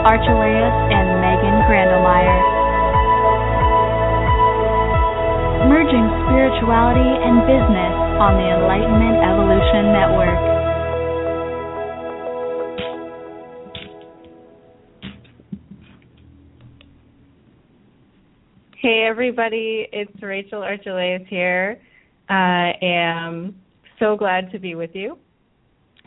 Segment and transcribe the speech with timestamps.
[0.00, 2.40] Archelaus and Megan Grandelmeyer.
[5.68, 10.40] Merging spirituality and business on the Enlightenment Evolution Network.
[18.80, 21.78] Hey everybody, it's Rachel Archelaus here.
[22.30, 23.54] I am
[23.98, 25.18] so glad to be with you.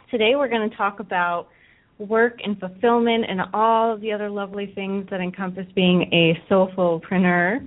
[0.09, 1.49] Today we're going to talk about
[1.99, 7.65] work and fulfillment and all of the other lovely things that encompass being a soulfulpreneur.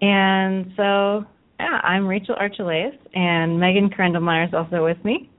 [0.00, 1.24] And so,
[1.58, 5.30] yeah, I'm Rachel Archelaus, and Megan Krendelmeyer is also with me.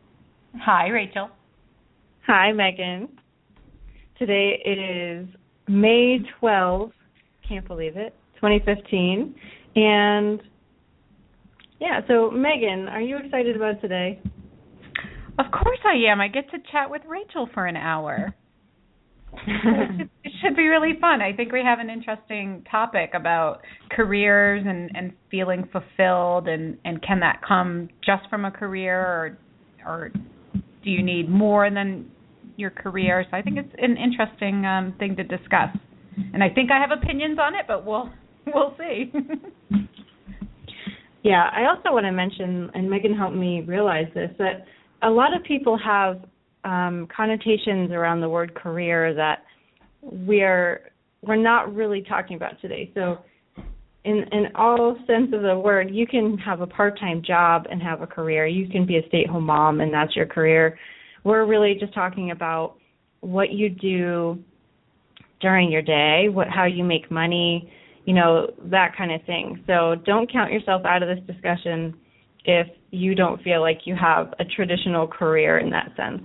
[0.62, 1.30] Hi, Rachel.
[2.28, 3.08] Hi, Megan.
[4.18, 5.28] Today it is
[5.68, 6.92] May 12th,
[7.48, 9.34] can't believe it, 2015.
[9.76, 10.42] And
[11.80, 14.20] yeah, so Megan, are you excited about today?
[15.40, 16.20] Of course I am.
[16.20, 18.36] I get to chat with Rachel for an hour.
[19.48, 21.22] it, should, it should be really fun.
[21.22, 27.02] I think we have an interesting topic about careers and and feeling fulfilled and and
[27.02, 29.38] can that come just from a career or
[29.86, 30.12] or
[30.84, 32.12] do you need more than
[32.58, 33.24] your career?
[33.32, 35.70] So I think it's an interesting um thing to discuss.
[36.34, 38.10] And I think I have opinions on it, but we'll
[38.54, 39.14] we'll see.
[41.24, 44.66] yeah, I also want to mention and Megan helped me realize this that
[45.02, 46.22] a lot of people have
[46.64, 49.44] um, connotations around the word career that
[50.02, 52.92] we're we're not really talking about today.
[52.94, 53.20] So,
[54.06, 58.02] in in all sense of the word, you can have a part-time job and have
[58.02, 58.48] a career.
[58.48, 60.78] You can be a stay-at-home mom and that's your career.
[61.24, 62.76] We're really just talking about
[63.22, 64.42] what you do
[65.42, 67.72] during your day, what how you make money,
[68.06, 69.64] you know, that kind of thing.
[69.68, 71.96] So, don't count yourself out of this discussion
[72.46, 76.22] if you don't feel like you have a traditional career in that sense.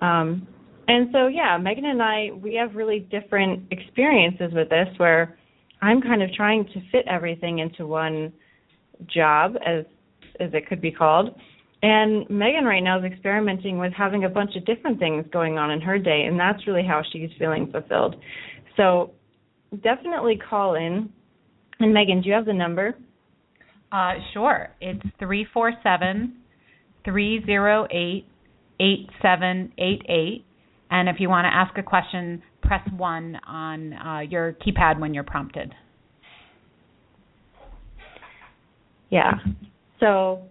[0.00, 0.46] Um,
[0.88, 5.38] and so, yeah, Megan and I, we have really different experiences with this where
[5.80, 8.32] I'm kind of trying to fit everything into one
[9.12, 9.84] job, as
[10.40, 11.34] as it could be called.
[11.82, 15.70] And Megan right now is experimenting with having a bunch of different things going on
[15.70, 18.16] in her day, and that's really how she's feeling fulfilled.
[18.76, 19.12] So
[19.82, 21.10] definitely call in.
[21.80, 22.96] And Megan, do you have the number?
[23.92, 24.70] Uh, sure.
[24.80, 26.36] It's three four seven
[27.04, 28.24] three zero eight
[28.80, 30.44] eight seven eight eight.
[30.90, 35.12] And if you want to ask a question, press one on uh, your keypad when
[35.12, 35.74] you're prompted.
[39.10, 39.32] Yeah.
[40.00, 40.42] So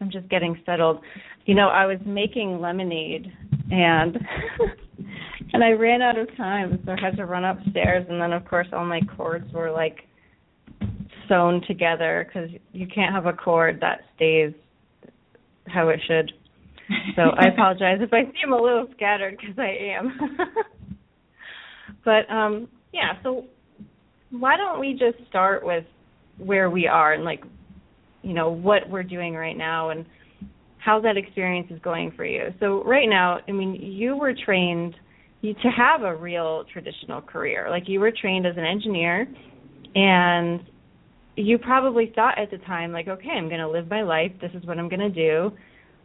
[0.00, 1.00] I'm just getting settled.
[1.46, 3.32] You know, I was making lemonade
[3.70, 4.18] and
[5.54, 8.44] and I ran out of time, so I had to run upstairs and then of
[8.44, 10.00] course all my cords were like
[11.28, 14.52] sewn together because you can't have a cord that stays
[15.66, 16.32] how it should.
[17.16, 20.18] So I apologize if I seem a little scattered because I am.
[22.04, 23.44] but um yeah, so
[24.30, 25.84] why don't we just start with
[26.38, 27.42] where we are and like
[28.22, 30.04] you know what we're doing right now and
[30.78, 32.54] how that experience is going for you.
[32.60, 34.94] So right now, I mean, you were trained
[35.42, 37.68] to have a real traditional career.
[37.70, 39.28] Like you were trained as an engineer
[39.94, 40.60] and
[41.38, 44.50] you probably thought at the time like okay i'm going to live my life this
[44.54, 45.50] is what i'm going to do.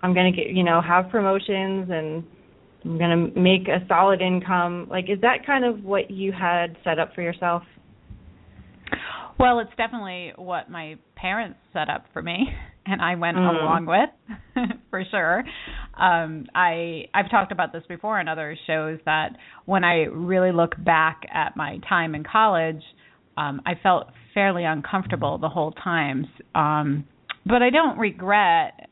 [0.01, 2.23] I'm going to get you know have promotions and
[2.85, 4.87] i'm going to make a solid income.
[4.89, 7.63] Like is that kind of what you had set up for yourself?
[9.39, 12.47] Well it's definitely what my parents set up for me
[12.85, 13.61] and i went Mm.
[13.61, 15.43] along with for sure.
[15.99, 19.29] Um i i've talked about this before in other shows that
[19.65, 22.83] when i really look back at my time in college
[23.37, 26.27] um i felt fairly uncomfortable the whole time.
[26.55, 27.05] Um,
[27.45, 28.91] but I don't regret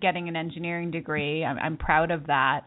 [0.00, 1.44] getting an engineering degree.
[1.44, 2.62] I'm, I'm proud of that,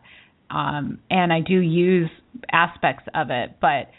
[0.50, 2.10] um, and I do use
[2.52, 3.58] aspects of it.
[3.62, 3.90] But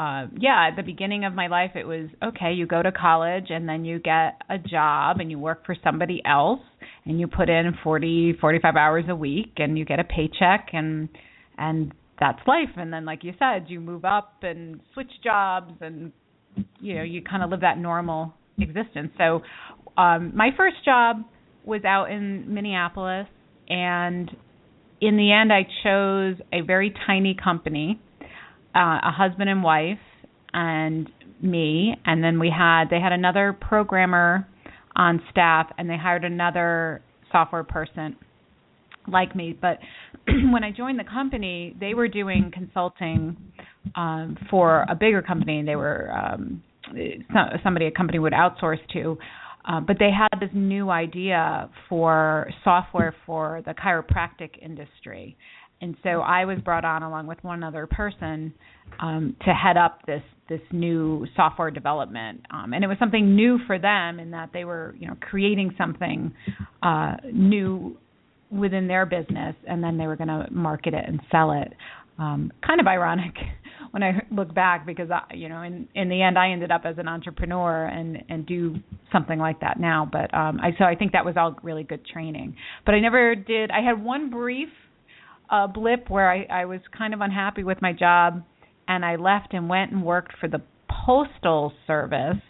[0.00, 2.52] uh, yeah, at the beginning of my life, it was okay.
[2.52, 6.22] You go to college, and then you get a job, and you work for somebody
[6.24, 6.60] else,
[7.04, 11.08] and you put in 40, 45 hours a week, and you get a paycheck, and
[11.58, 12.70] and that's life.
[12.76, 16.12] And then, like you said, you move up and switch jobs and
[16.80, 19.10] you know you kind of live that normal existence.
[19.18, 19.42] So
[19.96, 21.18] um my first job
[21.64, 23.26] was out in minneapolis
[23.68, 24.30] and
[25.00, 28.00] in the end i chose a very tiny company
[28.74, 29.98] uh a husband and wife
[30.52, 31.08] and
[31.42, 31.94] me.
[32.04, 34.46] And then we had they had another programmer
[34.96, 38.16] on staff and they hired another software person
[39.06, 39.56] like me.
[39.58, 39.78] But
[40.52, 43.36] when i joined the company they were doing consulting
[43.94, 45.62] um, for a bigger company.
[45.62, 46.62] They were um,
[47.64, 49.18] somebody a company would outsource to,
[49.64, 55.36] uh, but they had this new idea for software for the chiropractic industry,
[55.80, 58.52] and so I was brought on along with one other person
[59.00, 63.58] um, to head up this this new software development, um, and it was something new
[63.66, 66.32] for them in that they were you know creating something
[66.82, 67.96] uh, new
[68.50, 71.72] within their business, and then they were going to market it and sell it.
[72.20, 73.34] Um, kind of ironic
[73.92, 76.82] when I look back because I, you know in in the end I ended up
[76.84, 78.76] as an entrepreneur and and do
[79.10, 80.08] something like that now.
[80.10, 82.56] But um, I so I think that was all really good training.
[82.84, 83.70] But I never did.
[83.70, 84.68] I had one brief
[85.50, 88.42] uh, blip where I I was kind of unhappy with my job
[88.86, 90.60] and I left and went and worked for the
[91.06, 92.42] postal service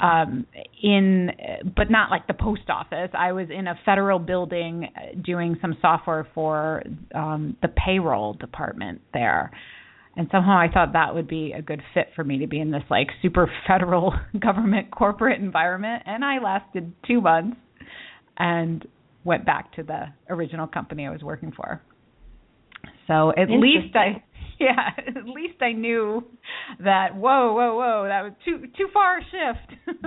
[0.00, 0.46] um
[0.82, 1.30] in
[1.76, 3.10] but not like the post office.
[3.12, 6.82] I was in a federal building uh, doing some software for
[7.14, 9.50] um the payroll department there.
[10.16, 12.70] And somehow i thought that would be a good fit for me to be in
[12.70, 16.02] this like super federal government corporate environment.
[16.06, 17.56] And i lasted 2 months
[18.36, 18.86] and
[19.24, 21.82] went back to the original company i was working for.
[23.06, 24.22] So at least i
[24.60, 26.24] yeah, at least I knew
[26.80, 27.14] that.
[27.14, 28.04] Whoa, whoa, whoa!
[28.08, 29.88] That was too too far a shift.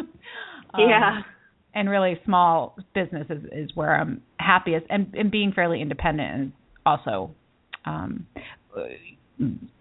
[0.74, 1.21] um, yeah.
[1.74, 6.53] And really, small business is, is where I'm happiest, and and being fairly independent is
[6.86, 7.31] also
[7.86, 8.27] um,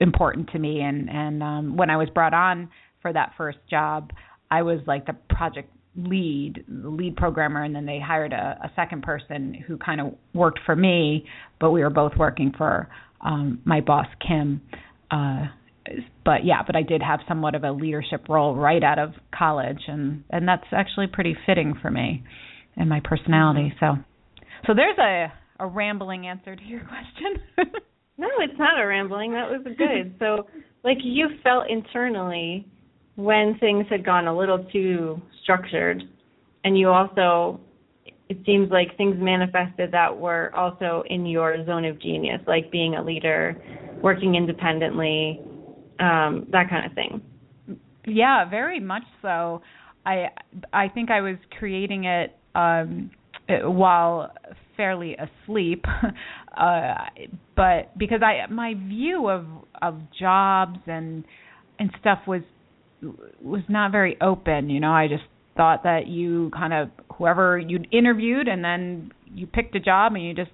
[0.01, 0.81] important to me.
[0.81, 2.71] And and um, when I was brought on
[3.03, 4.13] for that first job,
[4.51, 8.71] I was like the project lead, the lead programmer, and then they hired a, a
[8.77, 11.25] second person who kind of worked for me,
[11.59, 12.89] but we were both working for
[13.21, 14.61] um, my boss Kim.
[15.11, 15.47] Uh,
[16.25, 19.81] but yeah, but I did have somewhat of a leadership role right out of college,
[19.89, 22.23] and and that's actually pretty fitting for me
[22.77, 23.73] and my personality.
[23.81, 23.99] Mm-hmm.
[23.99, 24.05] So,
[24.67, 27.43] so there's a a rambling answer to your question.
[28.19, 29.33] no, it's not a rambling.
[29.33, 30.15] That was good.
[30.19, 30.47] So,
[30.85, 32.67] like you felt internally
[33.17, 36.03] when things had gone a little too structured,
[36.65, 37.61] and you also
[38.31, 42.95] it seems like things manifested that were also in your zone of genius, like being
[42.95, 43.61] a leader,
[44.05, 45.41] working independently,
[45.99, 47.21] um, that kind of thing.
[48.07, 49.63] Yeah, very much so.
[50.07, 50.29] I
[50.73, 53.11] I think I was creating it um,
[53.49, 54.33] while
[54.77, 55.85] fairly asleep,
[56.57, 56.95] uh,
[57.57, 59.45] but because I my view of
[59.83, 61.25] of jobs and
[61.81, 62.43] and stuff was
[63.43, 64.71] was not very open.
[64.71, 65.25] You know, I just
[65.61, 70.25] thought that you kind of whoever you interviewed and then you picked a job and
[70.25, 70.51] you just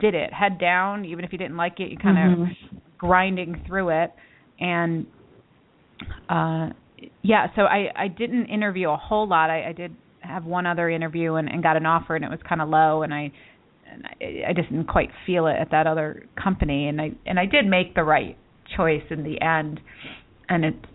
[0.00, 2.42] did it head down even if you didn't like it you kind mm-hmm.
[2.42, 2.48] of
[2.98, 4.12] grinding through it.
[4.58, 5.06] And
[6.28, 6.70] uh
[7.22, 9.48] yeah so i i didn't interview a whole lot.
[9.48, 12.40] I i did have one other interview and, and got an offer and it was
[12.48, 13.30] kind of low and i
[13.88, 16.88] and I, I just didn't quite feel it at that other company.
[16.88, 18.36] And i and i did make the right
[18.76, 19.78] choice in the end.
[20.48, 20.86] And it's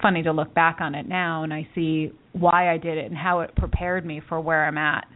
[0.00, 3.16] funny to look back on it now and I see why I did it and
[3.16, 5.06] how it prepared me for where I'm at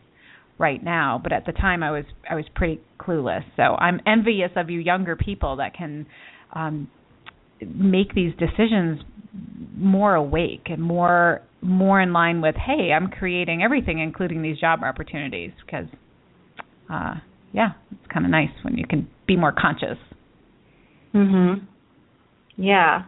[0.58, 1.20] right now.
[1.22, 3.44] But at the time I was I was pretty clueless.
[3.56, 6.06] So I'm envious of you younger people that can
[6.54, 6.88] um
[7.60, 9.00] make these decisions
[9.76, 14.80] more awake and more more in line with hey i'm creating everything including these job
[14.82, 15.86] opportunities because
[16.92, 17.14] uh
[17.52, 19.96] yeah it's kind of nice when you can be more conscious
[21.14, 21.66] mhm
[22.56, 23.04] yeah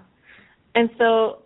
[0.74, 1.38] and so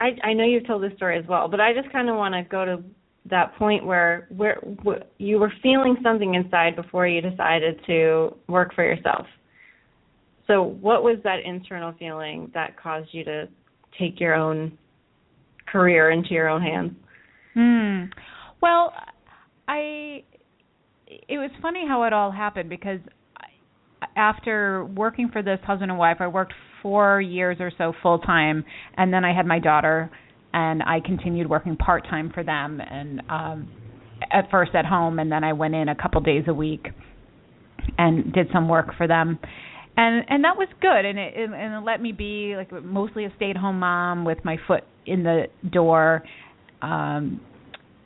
[0.00, 2.34] I I know you've told this story as well, but I just kind of want
[2.34, 2.82] to go to
[3.30, 8.74] that point where where, where you were feeling something inside before you decided to work
[8.74, 9.26] for yourself.
[10.46, 13.48] So, what was that internal feeling that caused you to
[13.98, 14.78] take your own
[15.70, 16.92] career into your own hands?
[17.54, 18.04] Hmm.
[18.62, 18.92] Well,
[19.66, 20.24] I
[21.06, 23.00] it was funny how it all happened because
[24.16, 28.64] after working for this husband and wife, I worked four years or so full time,
[28.96, 30.10] and then I had my daughter,
[30.52, 33.68] and I continued working part time for them, and um,
[34.32, 36.88] at first at home, and then I went in a couple days a week
[37.96, 39.38] and did some work for them.
[39.96, 43.32] And and that was good, and it and it let me be like mostly a
[43.36, 46.22] stay at home mom with my foot in the door,
[46.82, 47.40] um,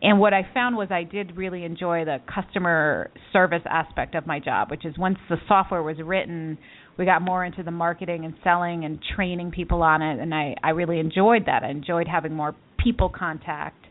[0.03, 4.41] and what I found was I did really enjoy the customer service aspect of my
[4.41, 6.59] job, which is once the software was written,
[6.99, 10.57] we got more into the marketing and selling and training people on it, and I
[10.63, 11.63] I really enjoyed that.
[11.63, 13.87] I enjoyed having more people contact,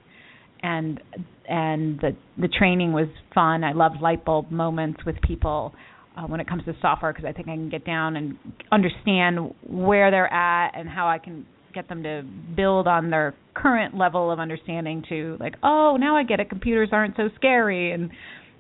[0.62, 1.00] and
[1.48, 3.64] and the the training was fun.
[3.64, 5.74] I loved light bulb moments with people.
[6.14, 8.38] Uh, when it comes to software, because I think I can get down and
[8.70, 12.24] understand where they're at and how I can get them to
[12.56, 16.90] build on their current level of understanding to like oh now i get it computers
[16.92, 18.10] aren't so scary and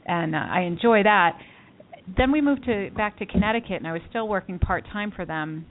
[0.05, 1.37] and uh, i enjoy that.
[2.17, 5.25] Then we moved to back to connecticut and i was still working part time for
[5.25, 5.65] them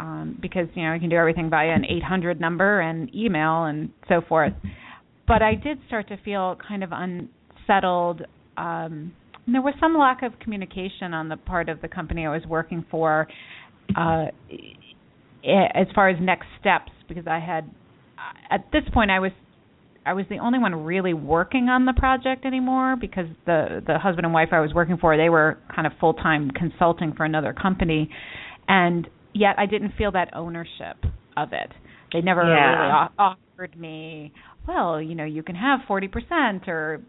[0.00, 3.90] um because you know i can do everything via an 800 number and email and
[4.08, 4.52] so forth.
[5.28, 8.22] But i did start to feel kind of unsettled
[8.56, 9.12] um
[9.48, 12.84] there was some lack of communication on the part of the company I was working
[12.90, 13.28] for.
[13.96, 14.26] Uh
[15.46, 17.70] as far as next steps because I had
[18.50, 19.32] at this point I was
[20.04, 24.24] I was the only one really working on the project anymore because the the husband
[24.24, 28.10] and wife I was working for they were kind of full-time consulting for another company
[28.68, 30.96] and yet I didn't feel that ownership
[31.36, 31.72] of it.
[32.12, 33.08] They never yeah.
[33.08, 34.32] really offered me
[34.66, 37.00] well, you know, you can have 40% or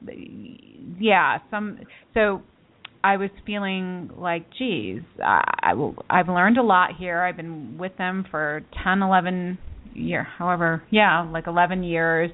[0.99, 1.79] yeah, some
[2.13, 2.41] so
[3.03, 7.21] I was feeling like, geez, I, I I've learned a lot here.
[7.21, 9.57] I've been with them for 10, 11
[9.93, 12.31] year, however, yeah, like 11 years.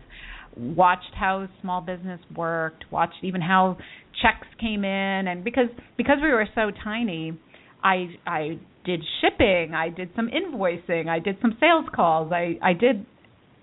[0.55, 2.85] Watched how small business worked.
[2.91, 3.77] Watched even how
[4.21, 7.37] checks came in, and because because we were so tiny,
[7.83, 9.73] I I did shipping.
[9.73, 11.07] I did some invoicing.
[11.09, 12.31] I did some sales calls.
[12.31, 13.03] I I did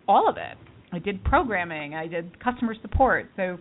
[0.08, 0.58] all of it.
[0.92, 1.94] I did programming.
[1.94, 3.30] I did customer support.
[3.36, 3.58] So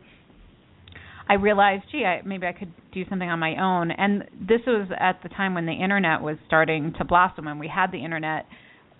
[1.29, 3.91] I realized, gee, I, maybe I could do something on my own.
[3.91, 7.67] And this was at the time when the internet was starting to blossom, and we
[7.73, 8.47] had the internet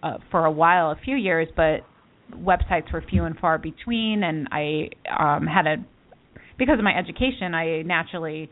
[0.04, 1.80] uh, for a while, a few years, but
[2.32, 4.22] websites were few and far between.
[4.24, 5.76] And I um, had a,
[6.60, 8.52] because of my education, I naturally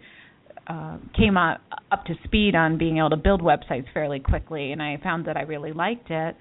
[0.67, 4.81] uh, came up, up to speed on being able to build websites fairly quickly, and
[4.81, 6.35] I found that I really liked it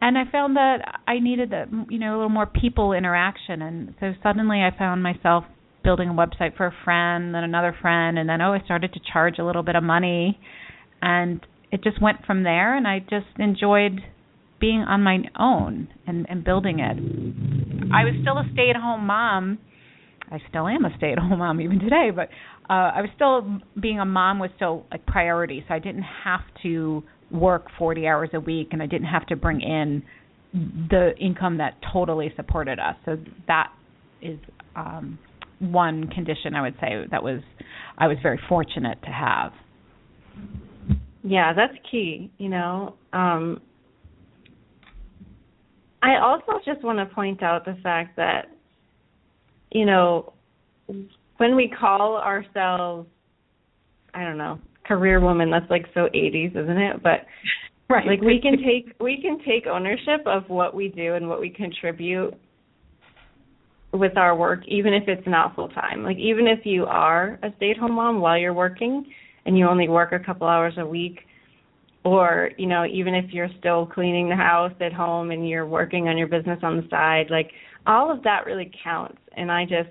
[0.00, 3.94] and I found that I needed a you know a little more people interaction, and
[3.98, 5.42] so suddenly I found myself
[5.84, 9.00] building a website for a friend, then another friend, and then oh I started to
[9.12, 10.38] charge a little bit of money,
[11.00, 14.00] and it just went from there, and I just enjoyed
[14.60, 16.96] being on my own and and building it.
[17.92, 19.58] I was still a stay-at-home mom.
[20.30, 22.28] I still am a stay-at-home mom even today, but
[22.68, 26.42] uh I was still being a mom was still a priority, so I didn't have
[26.62, 30.02] to work 40 hours a week and I didn't have to bring in
[30.52, 32.96] the income that totally supported us.
[33.04, 33.16] So
[33.46, 33.70] that
[34.22, 34.38] is
[34.74, 35.18] um
[35.60, 37.40] one condition I would say that was
[37.96, 39.52] I was very fortunate to have.
[41.22, 42.94] Yeah, that's key, you know.
[43.12, 43.60] Um
[46.02, 48.46] I also just want to point out the fact that
[49.72, 50.32] you know
[51.38, 53.08] when we call ourselves
[54.14, 57.26] I don't know, career woman that's like so 80s isn't it but
[57.90, 61.40] right like we can take we can take ownership of what we do and what
[61.40, 62.34] we contribute
[63.92, 67.48] with our work even if it's not full time like even if you are a
[67.56, 69.04] stay at home mom while you're working
[69.46, 71.20] and you only work a couple hours a week
[72.04, 76.08] or you know even if you're still cleaning the house at home and you're working
[76.08, 77.50] on your business on the side like
[77.86, 79.18] all of that really counts.
[79.36, 79.88] And i just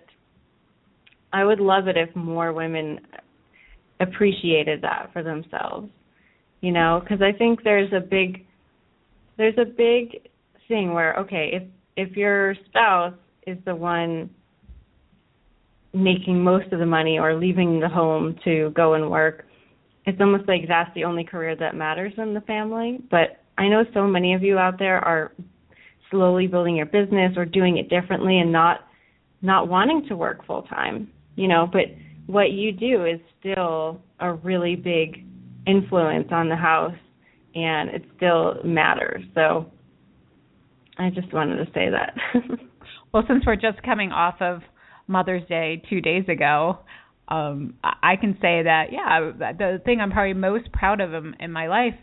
[1.34, 3.00] i would love it if more women
[4.00, 5.90] appreciated that for themselves
[6.62, 8.46] you know because i think there's a big
[9.38, 10.22] there's a big
[10.68, 11.64] thing where okay if
[11.96, 13.14] if your spouse
[13.48, 14.30] is the one
[15.94, 19.46] making most of the money or leaving the home to go and work
[20.06, 23.84] it's almost like that's the only career that matters in the family but i know
[23.94, 25.32] so many of you out there are
[26.12, 28.82] slowly building your business or doing it differently and not
[29.42, 31.86] not wanting to work full time you know but
[32.28, 35.26] what you do is still a really big
[35.66, 36.96] influence on the house
[37.56, 39.24] and it still matters.
[39.34, 39.72] So
[40.98, 42.16] I just wanted to say that.
[43.18, 44.62] well, since we're just coming off of
[45.08, 46.78] Mother's Day 2 days ago,
[47.28, 51.52] um I can say that yeah, the thing I'm probably most proud of in, in
[51.52, 51.96] my life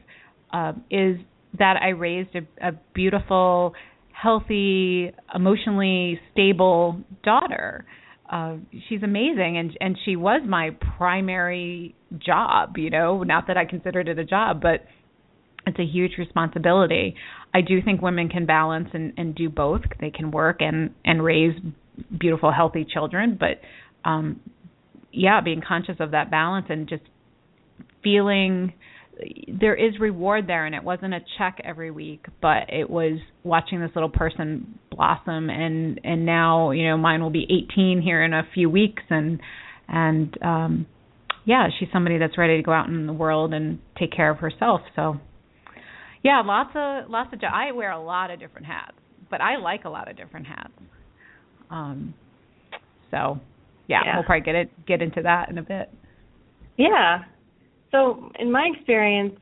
[0.52, 1.16] uh, is
[1.56, 3.74] that I raised a, a beautiful,
[4.10, 7.86] healthy, emotionally stable daughter.
[8.28, 8.56] Uh
[8.88, 13.22] she's amazing and and she was my primary job you know?
[13.22, 14.84] Not that i considered it a job but
[15.66, 17.14] it's a huge responsibility.
[17.54, 19.82] I do think women can balance and and do both.
[20.00, 21.54] They can work and and raise
[22.18, 23.60] beautiful healthy children but
[24.08, 24.40] um
[25.12, 27.02] yeah being conscious of that balance and just
[28.02, 28.72] feeling
[29.60, 33.80] there is reward there and it wasn't a check every week but it was watching
[33.80, 38.32] this little person blossom and and now you know mine will be 18 here in
[38.32, 39.40] a few weeks and
[39.86, 40.86] and um
[41.44, 44.38] yeah she's somebody that's ready to go out in the world and take care of
[44.38, 45.14] herself so
[46.24, 48.96] yeah lots of lots of i wear a lot of different hats
[49.30, 50.72] but i like a lot of different hats
[51.70, 52.12] um
[53.10, 53.38] so
[53.86, 54.16] yeah, yeah.
[54.16, 55.88] we'll probably get it get into that in a bit
[56.76, 57.22] yeah
[57.94, 59.34] so, in my experience,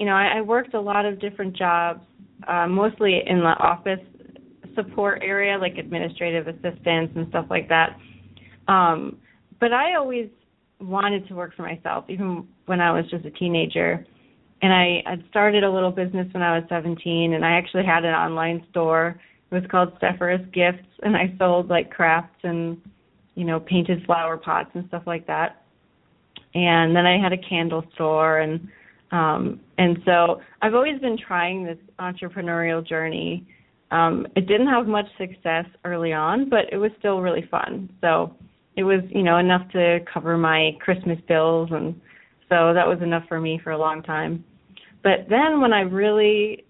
[0.00, 2.00] you know, I, I worked a lot of different jobs,
[2.48, 4.00] uh, mostly in the office
[4.74, 7.96] support area, like administrative assistants and stuff like that.
[8.66, 9.18] Um,
[9.60, 10.28] but I always
[10.80, 14.04] wanted to work for myself, even when I was just a teenager.
[14.62, 18.04] And I had started a little business when I was 17, and I actually had
[18.04, 19.18] an online store.
[19.50, 22.76] It was called Sephiroth Gifts, and I sold like crafts and,
[23.34, 25.56] you know, painted flower pots and stuff like that.
[26.54, 28.68] and then I had a candle store and
[29.12, 33.46] um and so I've always been trying this entrepreneurial journey.
[33.90, 37.88] Um it didn't have much success early on, but it was still really fun.
[38.00, 38.34] So
[38.76, 41.94] it was, you know, enough to cover my Christmas bills and
[42.48, 44.44] so that was enough for me for a long time.
[45.02, 46.64] But then when I really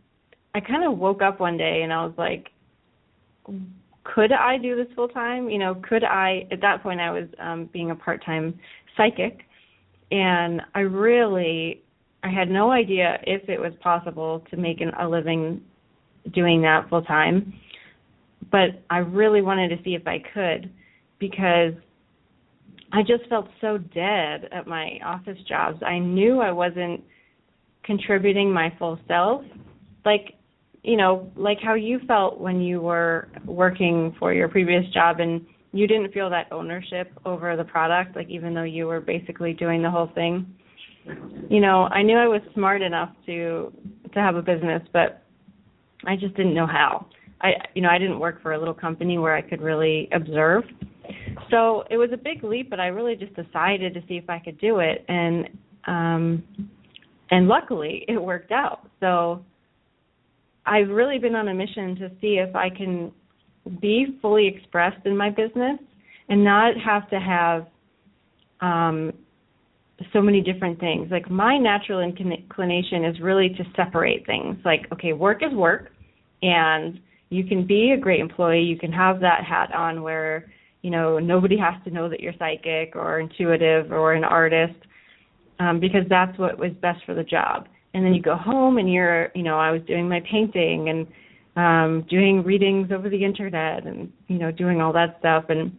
[0.55, 2.49] I kind of woke up one day and I was like
[4.05, 5.49] could I do this full time?
[5.51, 8.59] You know, could I at that point I was um being a part-time
[8.97, 9.41] psychic
[10.11, 11.83] and I really
[12.23, 15.63] I had no idea if it was possible to make an, a living
[16.35, 17.55] doing that full time.
[18.51, 20.71] But I really wanted to see if I could
[21.19, 21.73] because
[22.93, 25.83] I just felt so dead at my office jobs.
[25.87, 27.03] I knew I wasn't
[27.85, 29.43] contributing my full self.
[30.05, 30.35] Like,
[30.83, 35.45] you know, like how you felt when you were working for your previous job and
[35.73, 39.83] you didn't feel that ownership over the product, like even though you were basically doing
[39.83, 40.55] the whole thing.
[41.49, 43.73] You know, I knew I was smart enough to
[44.13, 45.23] to have a business, but
[46.05, 47.07] I just didn't know how.
[47.41, 50.65] I you know, I didn't work for a little company where I could really observe.
[51.51, 54.39] So it was a big leap, but I really just decided to see if I
[54.39, 55.49] could do it and
[55.87, 56.45] um
[57.31, 58.89] and luckily it worked out.
[59.01, 59.45] So
[60.67, 63.13] I've really been on a mission to see if I can
[63.81, 65.79] be fully expressed in my business
[66.29, 67.67] and not have to have
[68.61, 69.13] um
[70.15, 71.11] so many different things.
[71.11, 74.57] Like my natural inclination is really to separate things.
[74.65, 75.91] Like okay, work is work
[76.43, 80.51] and you can be a great employee, you can have that hat on where
[80.83, 84.79] you know nobody has to know that you're psychic or intuitive or an artist
[85.61, 87.69] um because that's what was best for the job.
[87.95, 91.07] And then you go home and you're, you know, I was doing my painting and
[91.57, 95.45] um doing readings over the internet and you know doing all that stuff.
[95.49, 95.73] And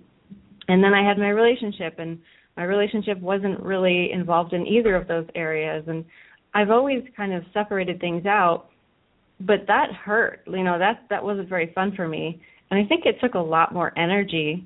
[0.70, 2.20] and then I had my relationship and
[2.56, 5.84] my relationship wasn't really involved in either of those areas.
[5.88, 6.06] And
[6.54, 8.68] I've always kind of separated things out
[9.46, 10.42] but that hurt.
[10.48, 12.42] You know that that wasn't very fun for me.
[12.70, 14.66] And I think it took a lot more energy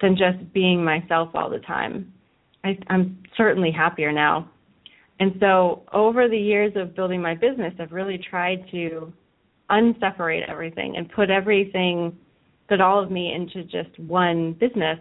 [0.00, 2.12] than just being myself all the time
[2.64, 4.50] I I'm certainly happier now
[5.20, 9.12] and so over the years of building my business I've really tried to
[9.70, 12.16] unseparate everything and put everything
[12.68, 14.98] put all of me into just one business.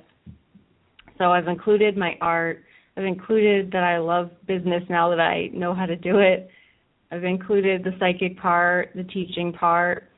[1.17, 2.63] So I've included my art.
[2.95, 6.49] I've included that I love business now that I know how to do it.
[7.11, 10.09] I've included the psychic part, the teaching part,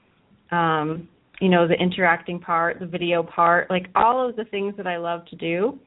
[0.52, 1.08] um,
[1.42, 4.98] you know, the interacting part, the video part, like all of the things that I
[4.98, 5.80] love to do.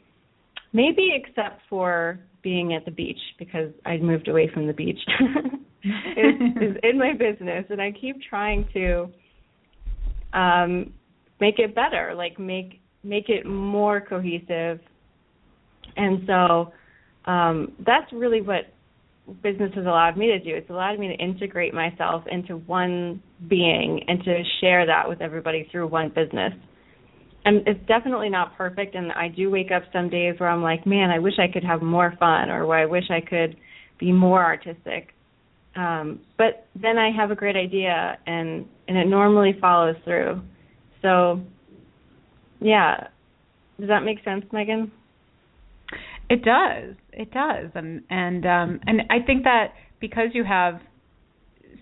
[0.72, 4.98] Maybe except for being at the beach because I moved away from the beach.
[5.84, 9.08] is, is in my business, and I keep trying to
[10.32, 10.92] um,
[11.40, 14.80] make it better, like make make it more cohesive.
[15.96, 16.72] And so
[17.30, 18.72] um, that's really what
[19.42, 20.54] business has allowed me to do.
[20.54, 25.68] It's allowed me to integrate myself into one being and to share that with everybody
[25.70, 26.52] through one business.
[27.44, 30.86] And it's definitely not perfect and I do wake up some days where I'm like,
[30.86, 33.56] man, I wish I could have more fun or I wish I could
[33.98, 35.12] be more artistic
[35.74, 40.42] um, but then I have a great idea and and it normally follows through.
[41.00, 41.40] So
[42.60, 43.08] yeah.
[43.80, 44.92] Does that make sense, Megan?
[46.28, 46.94] It does.
[47.12, 47.70] It does.
[47.74, 49.68] And and um and I think that
[50.00, 50.74] because you have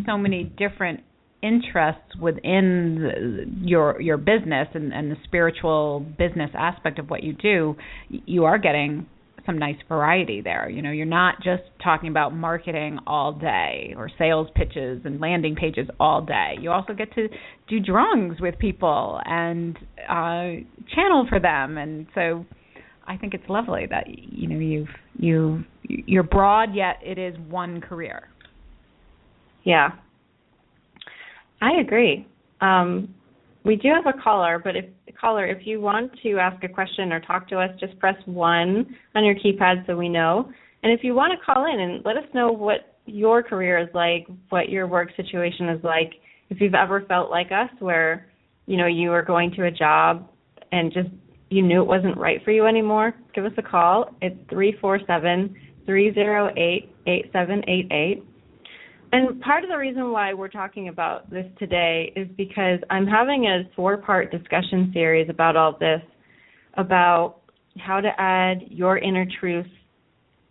[0.07, 1.01] so many different
[1.43, 7.33] interests within the, your your business and, and the spiritual business aspect of what you
[7.33, 7.77] do,
[8.09, 9.07] you are getting
[9.47, 10.69] some nice variety there.
[10.69, 15.57] You know, you're not just talking about marketing all day or sales pitches and landing
[15.57, 16.57] pages all day.
[16.61, 17.29] You also get to
[17.69, 19.77] do drawings with people and
[20.09, 20.63] uh
[20.95, 22.45] channel for them and so
[23.07, 27.81] I think it's lovely that you know you've you you're broad yet it is one
[27.81, 28.29] career.
[29.65, 29.91] Yeah.
[31.61, 32.27] I agree.
[32.61, 33.15] Um
[33.63, 34.87] we do have a caller, but if
[35.21, 38.97] caller, if you want to ask a question or talk to us, just press one
[39.15, 40.51] on your keypad so we know.
[40.83, 43.89] And if you want to call in and let us know what your career is
[43.93, 46.13] like, what your work situation is like,
[46.49, 48.27] if you've ever felt like us where,
[48.67, 50.29] you know, you were going to a job
[50.73, 51.11] and just
[51.51, 54.15] you knew it wasn't right for you anymore, give us a call.
[54.23, 58.25] It's three four seven three zero eight eight seven eight eight.
[59.13, 63.47] And part of the reason why we're talking about this today is because I'm having
[63.47, 66.01] a four part discussion series about all this,
[66.75, 67.41] about
[67.79, 69.67] how to add your inner truth,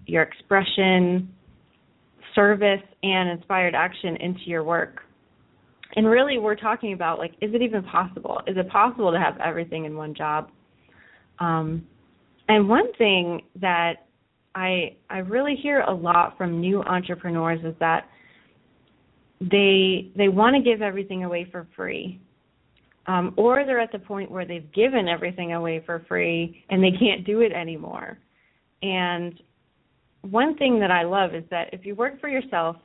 [0.08, 1.34] your expression,
[2.36, 5.02] service, and inspired action into your work.
[5.96, 8.42] And really, we're talking about like, is it even possible?
[8.46, 10.50] Is it possible to have everything in one job?
[11.40, 11.88] Um,
[12.50, 14.06] and one thing that
[14.54, 18.08] I I really hear a lot from new entrepreneurs is that
[19.42, 22.20] they they want to give everything away for free.
[23.08, 26.92] Um, or they're at the point where they've given everything away for free and they
[26.92, 28.20] can't do it anymore.
[28.84, 29.42] And
[30.22, 32.76] one thing that I love is that if you work for yourself,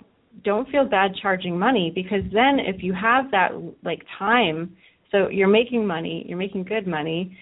[0.42, 3.50] don't feel bad charging money because then if you have that
[3.84, 4.76] like time,
[5.12, 7.36] so you're making money, you're making good money,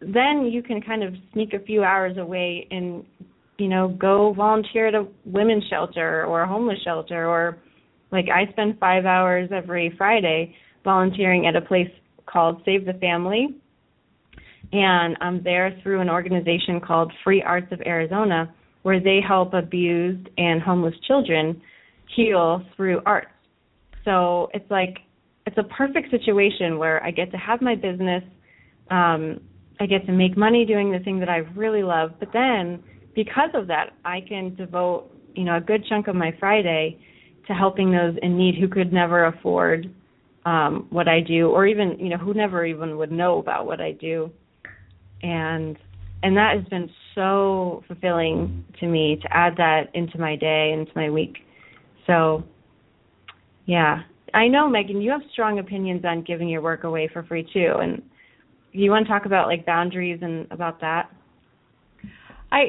[0.00, 3.04] then you can kind of sneak a few hours away and
[3.58, 7.58] you know go volunteer at a women's shelter or a homeless shelter or
[8.12, 11.90] like I spend 5 hours every Friday volunteering at a place
[12.26, 13.60] called Save the Family
[14.72, 20.28] and I'm there through an organization called Free Arts of Arizona where they help abused
[20.38, 21.60] and homeless children
[22.14, 23.28] heal through art.
[24.04, 24.98] So it's like
[25.46, 28.22] it's a perfect situation where I get to have my business,
[28.90, 29.40] um,
[29.80, 32.82] I get to make money doing the thing that I really love, but then
[33.14, 36.98] because of that, I can devote you know a good chunk of my Friday
[37.46, 39.92] to helping those in need who could never afford
[40.46, 43.80] um, what I do, or even you know who never even would know about what
[43.80, 44.30] I do,
[45.22, 45.76] and
[46.22, 50.92] and that has been so fulfilling to me to add that into my day into
[50.94, 51.38] my week.
[52.06, 52.44] So,
[53.66, 54.02] yeah,
[54.34, 57.74] I know Megan, you have strong opinions on giving your work away for free too,
[57.80, 58.02] and
[58.72, 61.10] you want to talk about like boundaries and about that.
[62.52, 62.64] I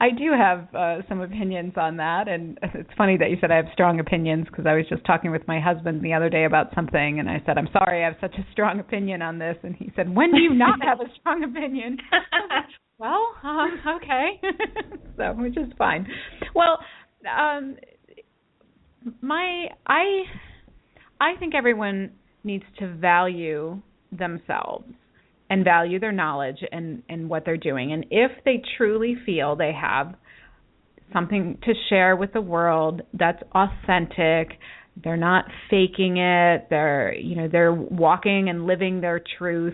[0.00, 3.56] I do have uh, some opinions on that, and it's funny that you said I
[3.56, 6.74] have strong opinions because I was just talking with my husband the other day about
[6.74, 9.74] something, and I said I'm sorry I have such a strong opinion on this, and
[9.74, 11.98] he said When do you not have a strong opinion?
[12.98, 14.40] well, um, okay,
[15.16, 16.06] so which is fine.
[16.54, 16.78] Well,
[17.36, 17.76] um,
[19.20, 20.22] my I
[21.20, 22.12] I think everyone
[22.44, 24.86] needs to value themselves
[25.50, 27.92] and value their knowledge and and what they're doing.
[27.92, 30.14] And if they truly feel they have
[31.12, 34.58] something to share with the world that's authentic
[35.02, 39.72] they're not faking it they're you know they're walking and living their truth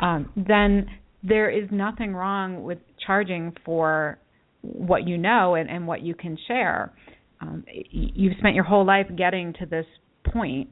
[0.00, 0.86] um, then
[1.22, 4.18] there is nothing wrong with charging for
[4.62, 6.92] what you know and, and what you can share.
[7.40, 9.86] Um, you've spent your whole life getting to this
[10.32, 10.70] point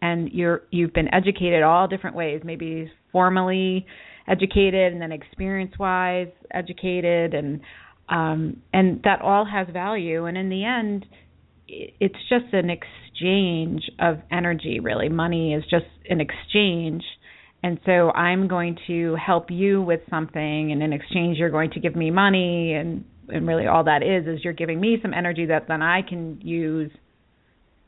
[0.00, 3.86] and you're you've been educated all different ways maybe formally
[4.28, 7.60] educated and then experience wise educated and
[8.08, 10.26] um and that all has value.
[10.26, 11.06] And in the end
[11.68, 15.08] it's just an exchange of energy really.
[15.08, 17.02] Money is just an exchange.
[17.62, 21.80] And so i'm going to help you with something and in exchange you're going to
[21.80, 25.46] give me money and and really all that is is you're giving me some energy
[25.46, 26.90] that then i can use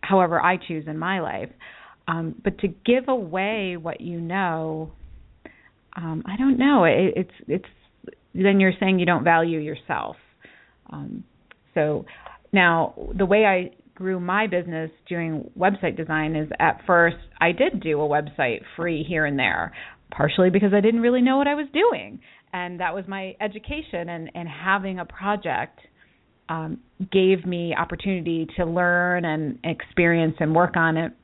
[0.01, 1.51] however i choose in my life
[2.07, 4.93] um, but to give away what you know,
[5.97, 6.85] um, I don't know.
[6.85, 10.17] It, it's it's then you're saying you don't value yourself.
[10.91, 11.25] Um,
[11.73, 12.05] so
[12.53, 17.81] now the way I grew my business doing website design is at first I did
[17.81, 19.73] do a website free here and there,
[20.11, 22.21] partially because I didn't really know what I was doing,
[22.53, 25.81] and that was my education and and having a project.
[26.47, 31.15] Um, gave me opportunity to learn and experience and work on it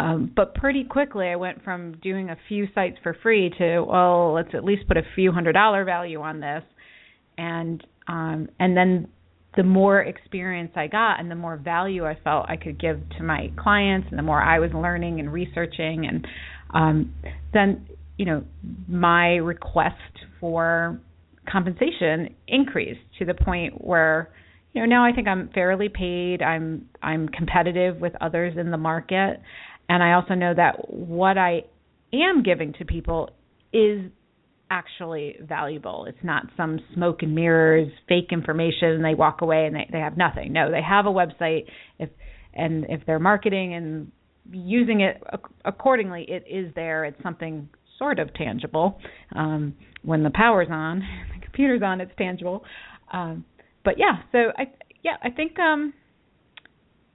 [0.00, 4.32] um, but pretty quickly, I went from doing a few sites for free to well,
[4.32, 6.62] let's at least put a few hundred dollar value on this,
[7.36, 9.08] and um, and then
[9.56, 13.22] the more experience I got and the more value I felt I could give to
[13.22, 16.26] my clients, and the more I was learning and researching, and
[16.72, 17.14] um,
[17.52, 17.86] then
[18.16, 18.42] you know
[18.88, 19.96] my request
[20.40, 20.98] for
[21.50, 24.30] compensation increased to the point where
[24.72, 26.40] you know now I think I'm fairly paid.
[26.40, 29.42] I'm I'm competitive with others in the market
[29.90, 31.64] and I also know that what I
[32.12, 33.30] am giving to people
[33.72, 34.02] is
[34.70, 36.06] actually valuable.
[36.08, 39.98] It's not some smoke and mirrors, fake information, and they walk away and they, they
[39.98, 40.52] have nothing.
[40.52, 41.64] No, they have a website.
[41.98, 42.08] If
[42.54, 44.12] and if they're marketing and
[44.52, 45.20] using it
[45.64, 47.04] accordingly, it is there.
[47.04, 48.96] It's something sort of tangible.
[49.34, 51.00] Um, when the power's on,
[51.34, 52.62] the computer's on, it's tangible.
[53.12, 53.44] Um,
[53.84, 54.70] but yeah, so I
[55.02, 55.94] yeah I think um,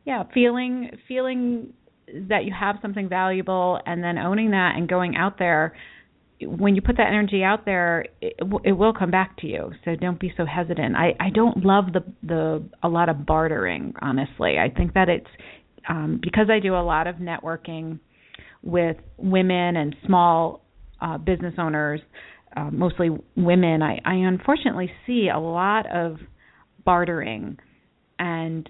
[0.03, 1.71] yeah feeling feeling
[2.07, 5.75] that you have something valuable and then owning that and going out there
[6.41, 9.71] when you put that energy out there it, it will come back to you.
[9.85, 10.95] So don't be so hesitant.
[10.95, 14.55] I i don't love the the a lot of bartering honestly.
[14.57, 15.27] I think that it's
[15.87, 17.99] um because i do a lot of networking
[18.63, 20.65] with women and small
[21.01, 22.01] uh business owners
[22.57, 26.17] uh, mostly women i i unfortunately see a lot of
[26.83, 27.57] bartering
[28.17, 28.69] and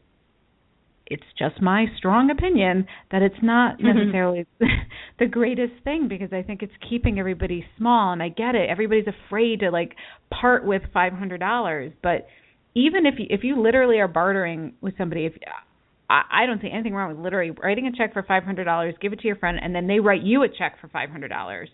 [1.08, 4.12] it's just my strong opinion that it's not Mm-hmm.
[4.12, 4.46] necessarily
[5.20, 8.70] the greatest thing because I think it's keeping everybody small and I get it.
[8.70, 9.96] Everybody's afraid to like
[10.34, 12.28] part with $500, but
[12.76, 15.34] even if you, if you literally are bartering with somebody if
[16.10, 19.20] I, I don't see anything wrong with literally writing a check for $500, give it
[19.20, 21.68] to your friend and then they write you a check for $500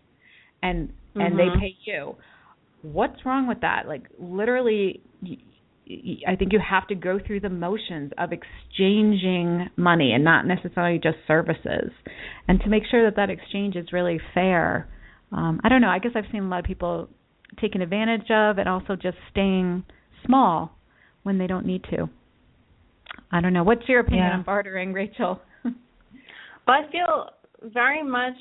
[0.63, 1.57] and and they Mhm.
[1.57, 2.15] pay you.
[2.81, 3.87] What's wrong with that?
[3.87, 5.03] Like literally
[6.27, 10.99] I think you have to go through the motions of exchanging money and not necessarily
[10.99, 11.91] just services,
[12.47, 14.87] and to make sure that that exchange is really fair.
[15.31, 15.89] Um, I don't know.
[15.89, 17.09] I guess I've seen a lot of people
[17.59, 19.83] taken advantage of, and also just staying
[20.25, 20.77] small
[21.23, 22.09] when they don't need to.
[23.31, 23.63] I don't know.
[23.63, 24.33] What's your opinion Yeah.
[24.37, 25.41] on bartering, Rachel?
[26.67, 27.29] Well, I feel
[27.73, 28.35] very much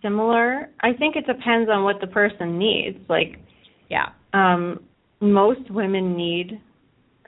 [0.00, 0.68] similar.
[0.80, 2.98] I think it depends on what the person needs.
[3.08, 3.36] Like,
[3.90, 4.10] yeah.
[4.32, 4.80] um,
[5.22, 6.60] most women need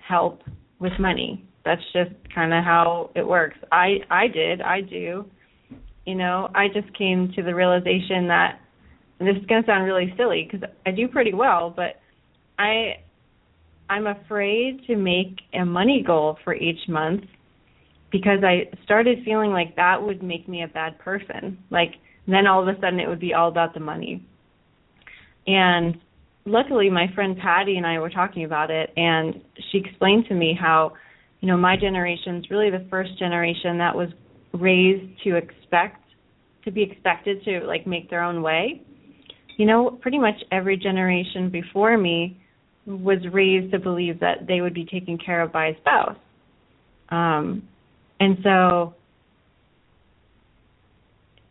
[0.07, 0.43] help
[0.81, 1.49] with money.
[1.65, 3.57] That's just kind of how it works.
[3.73, 4.61] I I did.
[4.61, 5.25] I do.
[6.05, 8.61] You know, I just came to the realization that
[9.19, 12.01] this is going to sound really silly because I do pretty well, but
[12.59, 12.97] I
[13.89, 17.23] I'm afraid to make a money goal for each month
[18.11, 21.59] because I started feeling like that would make me a bad person.
[21.71, 21.93] Like
[22.27, 24.27] then all of a sudden it would be all about the money.
[25.47, 25.97] And
[26.47, 30.57] luckily my friend Patty and I were talking about it and she explained to me
[30.59, 30.93] how
[31.41, 34.09] you know my generation's really the first generation that was
[34.53, 36.01] raised to expect
[36.65, 38.83] to be expected to like make their own way.
[39.57, 42.41] You know, pretty much every generation before me
[42.87, 46.17] was raised to believe that they would be taken care of by a spouse.
[47.09, 47.69] Um
[48.21, 48.95] and so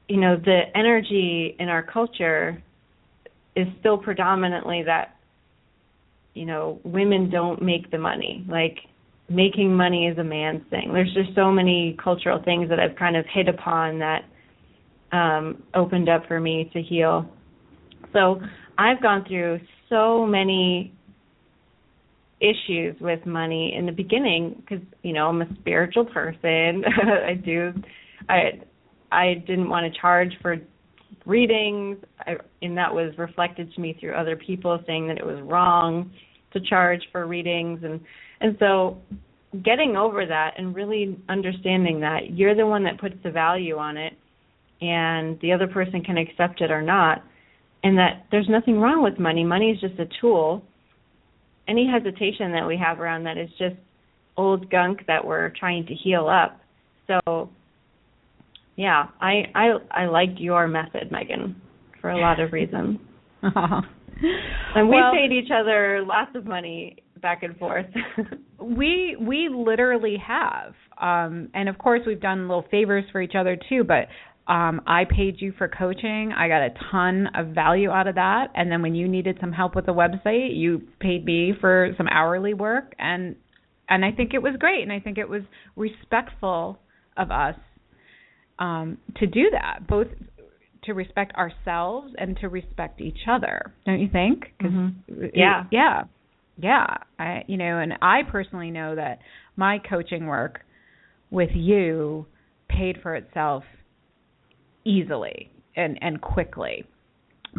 [0.07, 2.61] you know, the energy in our culture
[3.55, 5.15] is still predominantly that
[6.33, 8.45] you know women don't make the money.
[8.49, 8.77] Like
[9.29, 10.91] making money is a man's thing.
[10.93, 14.23] There's just so many cultural things that i've kind of hit upon that
[15.11, 17.25] um opened up for me to heal.
[18.11, 18.41] So
[18.77, 20.93] i've gone through so many
[22.41, 26.83] issues with money in the beginning because you know i'm a spiritual person.
[27.25, 27.73] I do
[28.29, 28.59] i
[29.11, 30.57] i didn't want to charge for
[31.25, 31.97] readings.
[32.19, 36.11] I, and that was reflected to me through other people saying that it was wrong
[36.53, 37.81] to charge for readings.
[37.83, 37.99] And
[38.41, 38.97] and so
[39.63, 43.97] getting over that and really understanding that you're the one that puts the value on
[43.97, 44.13] it
[44.81, 47.23] and the other person can accept it or not
[47.83, 49.43] and that there's nothing wrong with money.
[49.43, 50.63] Money is just a tool.
[51.67, 53.75] Any hesitation that we have around that is just
[54.37, 56.59] old gunk that we're trying to heal up.
[57.07, 57.49] So
[58.75, 61.55] yeah, I I I liked your method, Megan,
[62.01, 62.99] for a lot of reasons.
[63.43, 67.85] and we Well- paid each other lots of money back and forth.
[68.59, 73.57] we we literally have um and of course we've done little favors for each other
[73.69, 74.07] too but
[74.51, 76.33] um I paid you for coaching.
[76.37, 79.51] I got a ton of value out of that and then when you needed some
[79.53, 83.35] help with the website, you paid me for some hourly work and
[83.89, 85.43] and I think it was great and I think it was
[85.77, 86.79] respectful
[87.15, 87.55] of us
[88.59, 90.07] um to do that both
[90.83, 93.73] to respect ourselves and to respect each other.
[93.85, 94.51] Don't you think?
[94.59, 94.93] 'Cause Mhm.
[95.07, 95.63] it- Yeah.
[95.71, 96.03] yeah
[96.59, 99.17] yeah i you know and i personally know that
[99.55, 100.63] my coaching work
[101.31, 102.27] with you
[102.69, 103.63] paid for itself
[104.85, 106.85] easily and and quickly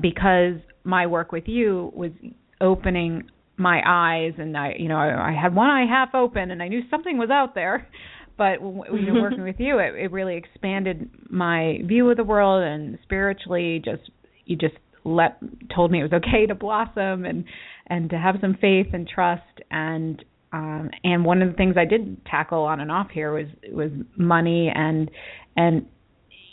[0.00, 2.12] because my work with you was
[2.61, 3.24] opening
[3.57, 6.68] my eyes and i you know i, I had one eye half open and i
[6.68, 7.88] knew something was out there
[8.37, 12.25] but when you know working with you it, it really expanded my view of the
[12.25, 14.11] world and spiritually just
[14.47, 15.38] you just let
[15.75, 17.44] told me it was okay to blossom and
[17.87, 19.42] and to have some faith and trust.
[19.70, 23.47] And um and one of the things I did tackle on and off here was
[23.70, 25.11] was money and
[25.57, 25.87] and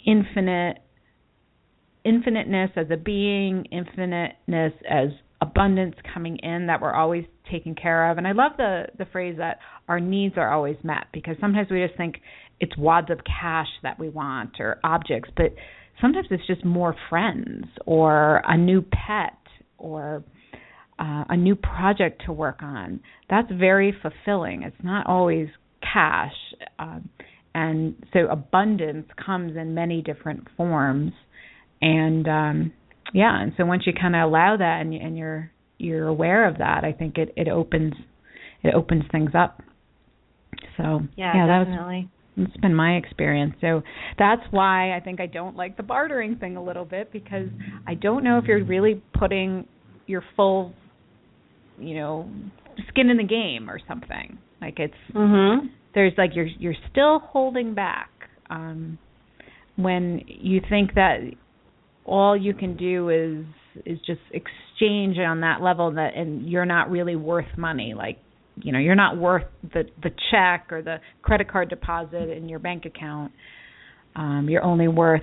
[0.05, 0.77] infinite
[2.03, 8.17] infiniteness as a being, infiniteness as abundance coming in that we're always taken care of.
[8.17, 11.85] And I love the the phrase that our needs are always met because sometimes we
[11.85, 12.15] just think
[12.59, 15.53] it's wads of cash that we want or objects, but
[15.99, 19.37] sometimes it's just more friends or a new pet
[19.77, 20.23] or
[20.99, 22.99] uh, a new project to work on.
[23.29, 24.63] That's very fulfilling.
[24.63, 25.47] It's not always
[25.81, 26.33] cash.
[26.77, 27.09] Um,
[27.53, 31.11] and so abundance comes in many different forms.
[31.81, 32.73] And um,
[33.13, 36.57] yeah, and so once you kind of allow that and, and you're you're aware of
[36.59, 37.93] that, I think it it opens
[38.63, 39.61] it opens things up.
[40.77, 41.67] So yeah, yeah that was
[42.37, 43.55] it's been my experience.
[43.59, 43.81] So
[44.17, 47.47] that's why I think I don't like the bartering thing a little bit because
[47.87, 49.67] I don't know if you're really putting
[50.07, 50.73] your full,
[51.77, 52.29] you know,
[52.89, 54.37] skin in the game or something.
[54.61, 55.69] Like it's Mhm.
[55.93, 58.09] there's like you're you're still holding back
[58.49, 58.97] um
[59.75, 61.19] when you think that
[62.11, 63.45] all you can do is
[63.85, 67.93] is just exchange on that level that and you're not really worth money.
[67.95, 68.17] Like
[68.57, 72.59] you know you're not worth the the check or the credit card deposit in your
[72.59, 73.31] bank account.
[74.15, 75.21] Um you're only worth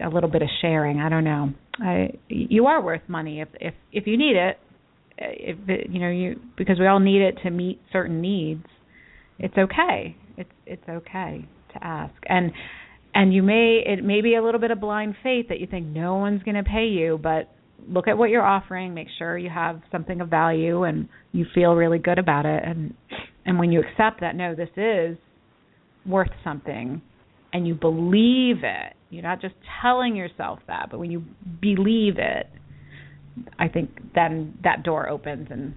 [0.00, 1.00] a little bit of sharing.
[1.00, 1.52] I don't know.
[1.80, 4.58] I you are worth money if if if you need it.
[5.18, 8.64] If it, you know you because we all need it to meet certain needs.
[9.40, 10.16] It's okay.
[10.36, 12.14] It's it's okay to ask.
[12.28, 12.52] And
[13.14, 15.86] and you may it may be a little bit of blind faith that you think
[15.86, 17.50] no one's going to pay you but
[17.88, 21.74] look at what you're offering make sure you have something of value and you feel
[21.74, 22.62] really good about it.
[22.64, 22.94] And
[23.46, 25.16] and when you accept that no this is
[26.06, 27.02] worth something
[27.52, 31.22] and you believe it you're not just telling yourself that but when you
[31.60, 32.46] believe it
[33.58, 35.74] i think then that door opens and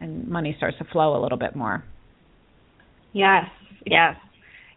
[0.00, 1.84] and money starts to flow a little bit more.
[3.12, 3.44] Yes
[3.84, 4.16] yes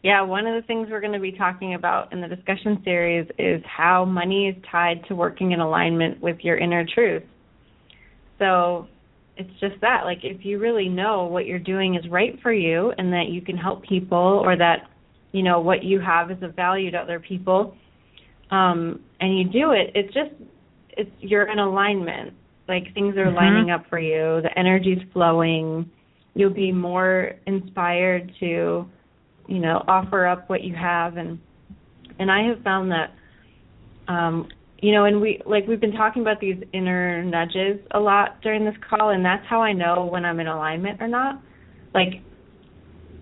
[0.01, 3.27] yeah, one of the things we're going to be talking about in the discussion series
[3.37, 7.23] is how money is tied to working in alignment with your inner truth.
[8.37, 8.87] So
[9.35, 12.93] it's just that, like, if you really know what you're doing is right for you
[12.97, 14.89] and that you can help people or that,
[15.33, 17.75] you know, what you have is of value to other people,
[18.51, 20.31] um, and you do it, it's just,
[20.91, 22.33] it's, you're in alignment.
[22.69, 23.35] Like, things are mm-hmm.
[23.35, 25.89] lining up for you, the energy's flowing,
[26.35, 28.85] you'll be more inspired to,
[29.49, 31.17] you know offer up what you have.
[31.17, 31.39] And
[32.19, 33.15] and I have found that
[34.07, 34.47] um
[34.81, 38.63] you know and we like we've been talking about these inner nudges a lot during
[38.63, 41.41] this call and that's how I know when I'm in alignment or not.
[41.95, 42.23] Like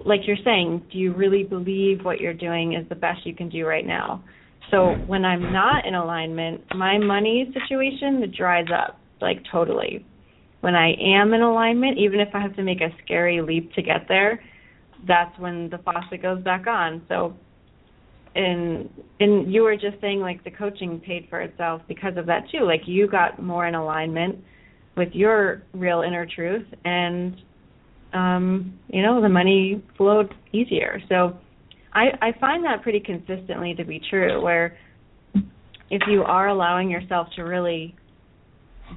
[0.05, 3.47] like you're saying do you really believe what you're doing is the best you can
[3.47, 4.23] do right now?
[4.69, 10.05] So when I'm not in alignment my money situation it dries up like totally.
[10.59, 13.81] When I am in alignment even if I have to make a scary leap to
[13.81, 14.41] get there
[15.07, 17.01] that's when the faucet goes back on.
[17.07, 17.33] So
[18.35, 18.89] and
[19.19, 22.65] and you were just saying like the coaching paid for itself because of that too.
[22.65, 24.37] Like you got more in alignment
[24.95, 27.35] with your real inner truth and
[28.13, 31.01] um you know the money flowed easier.
[31.09, 31.37] So
[31.93, 34.77] I I find that pretty consistently to be true where
[35.89, 37.95] if you are allowing yourself to really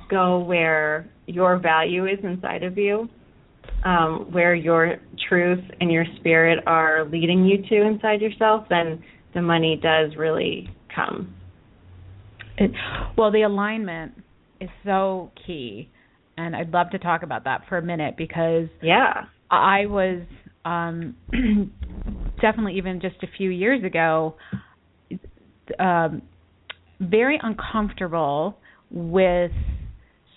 [0.08, 3.08] go where your value is inside of you
[3.84, 4.96] um, where your
[5.28, 9.02] truth and your spirit are leading you to inside yourself, then
[9.34, 11.34] the money does really come.
[12.58, 12.72] It,
[13.16, 14.12] well, the alignment
[14.60, 15.88] is so key,
[16.36, 20.22] and I'd love to talk about that for a minute because yeah, I was
[20.64, 21.16] um,
[22.40, 24.36] definitely even just a few years ago
[25.78, 26.22] um,
[27.00, 28.58] very uncomfortable
[28.90, 29.52] with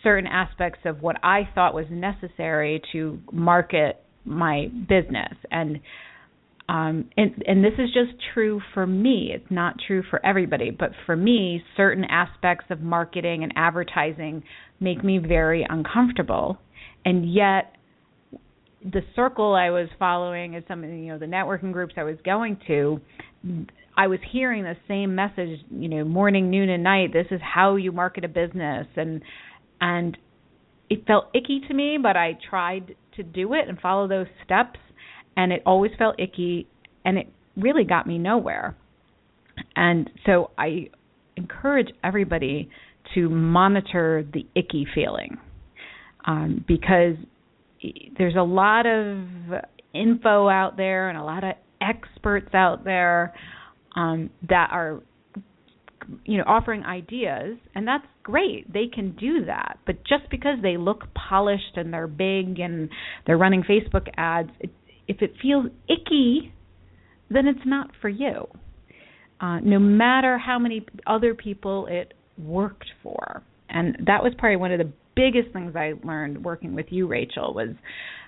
[0.04, 5.34] certain aspects of what I thought was necessary to market my business.
[5.52, 5.80] And
[6.70, 9.32] um and and this is just true for me.
[9.34, 14.44] It's not true for everybody but for me certain aspects of marketing and advertising
[14.80, 16.58] make me very uncomfortable.
[17.06, 17.74] And yet
[18.82, 22.58] the circle I was following and some you know the networking groups I was going
[22.68, 23.02] to
[23.96, 27.14] I was hearing the same message, you know, morning, noon, and night.
[27.14, 29.22] This is how you market a business, and
[29.84, 30.18] and
[30.90, 34.80] it felt icky to me, but I tried to do it and follow those steps,
[35.36, 36.68] and it always felt icky,
[37.04, 38.78] and it really got me nowhere.
[39.76, 40.88] And so I
[41.36, 42.70] encourage everybody
[43.14, 45.38] to monitor the icky feeling
[46.26, 47.16] um, because
[48.18, 49.18] there's a lot of
[49.94, 53.34] info out there and a lot of experts out there
[53.98, 55.02] um, that are
[56.26, 58.72] you know offering ideas and that's great.
[58.72, 59.80] They can do that.
[59.86, 62.90] But just because they look polished and they're big and
[63.26, 64.72] they're running facebook ads it,
[65.08, 66.54] if it feels icky
[67.30, 68.48] then it's not for you.
[69.42, 73.44] Uh, no matter how many other people it worked for.
[73.70, 77.54] And that was probably one of the biggest things i learned working with you rachel
[77.54, 77.70] was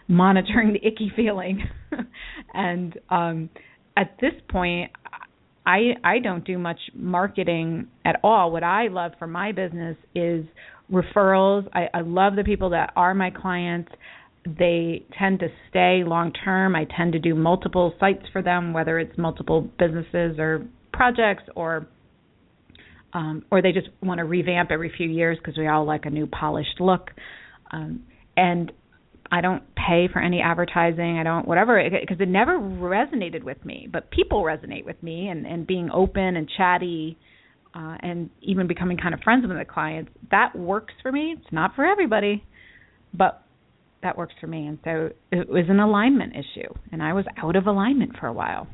[0.08, 1.64] monitoring the icky feeling.
[2.54, 3.50] And um
[3.98, 4.92] at this point
[5.66, 8.52] I I don't do much marketing at all.
[8.52, 10.46] What I love for my business is
[10.92, 11.68] referrals.
[11.74, 13.92] I, I love the people that are my clients.
[14.46, 16.76] They tend to stay long term.
[16.76, 21.88] I tend to do multiple sites for them, whether it's multiple businesses or projects or
[23.14, 26.10] um, or they just want to revamp every few years because we all like a
[26.10, 27.12] new polished look.
[27.72, 28.04] Um,
[28.38, 28.72] and
[29.32, 31.18] I don't pay for any advertising.
[31.20, 33.88] I don't whatever because it never resonated with me.
[33.92, 37.18] But people resonate with me, and and being open and chatty,
[37.74, 41.36] uh, and even becoming kind of friends with the clients that works for me.
[41.38, 42.44] It's not for everybody,
[43.14, 43.44] but
[44.04, 44.68] that works for me.
[44.68, 48.34] And so it was an alignment issue, and I was out of alignment for a
[48.34, 48.68] while.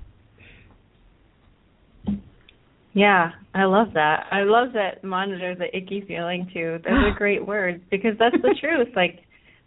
[2.93, 4.25] Yeah, I love that.
[4.31, 6.79] I love that monitor the icky feeling too.
[6.83, 8.89] Those are great words because that's the truth.
[8.95, 9.21] Like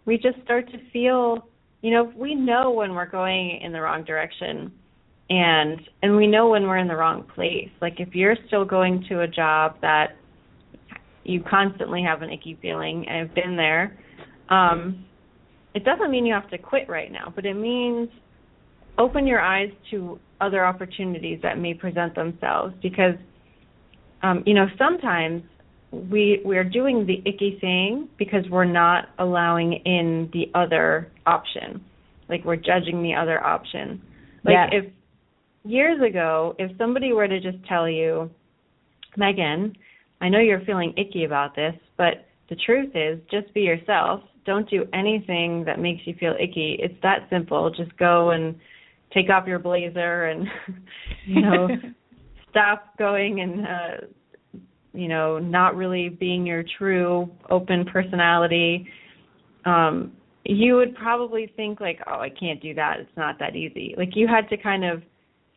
[0.06, 1.48] we just start to feel,
[1.82, 4.72] you know, we know when we're going in the wrong direction
[5.30, 7.70] and and we know when we're in the wrong place.
[7.80, 10.16] Like if you're still going to a job that
[11.24, 13.98] you constantly have an icky feeling, and I've been there,
[14.50, 15.06] um,
[15.74, 18.10] it doesn't mean you have to quit right now, but it means
[18.98, 23.14] open your eyes to other opportunities that may present themselves because
[24.22, 25.42] um, you know sometimes
[26.10, 31.84] we we're doing the icky thing because we're not allowing in the other option.
[32.28, 34.02] Like we're judging the other option.
[34.44, 34.84] Like yes.
[34.84, 34.92] if
[35.70, 38.30] years ago if somebody were to just tell you
[39.16, 39.74] megan
[40.20, 44.20] i know you're feeling icky about this but the truth is just be yourself.
[44.44, 46.76] Don't do anything that makes you feel icky.
[46.78, 47.70] It's that simple.
[47.70, 48.54] Just go and
[49.12, 50.46] take off your blazer and
[51.26, 51.68] you know
[52.50, 54.06] stop going and uh
[54.94, 58.86] you know not really being your true open personality
[59.66, 60.12] um
[60.44, 63.00] you would probably think like oh i can't do that.
[63.00, 63.94] It's not that easy.
[63.96, 65.02] Like you had to kind of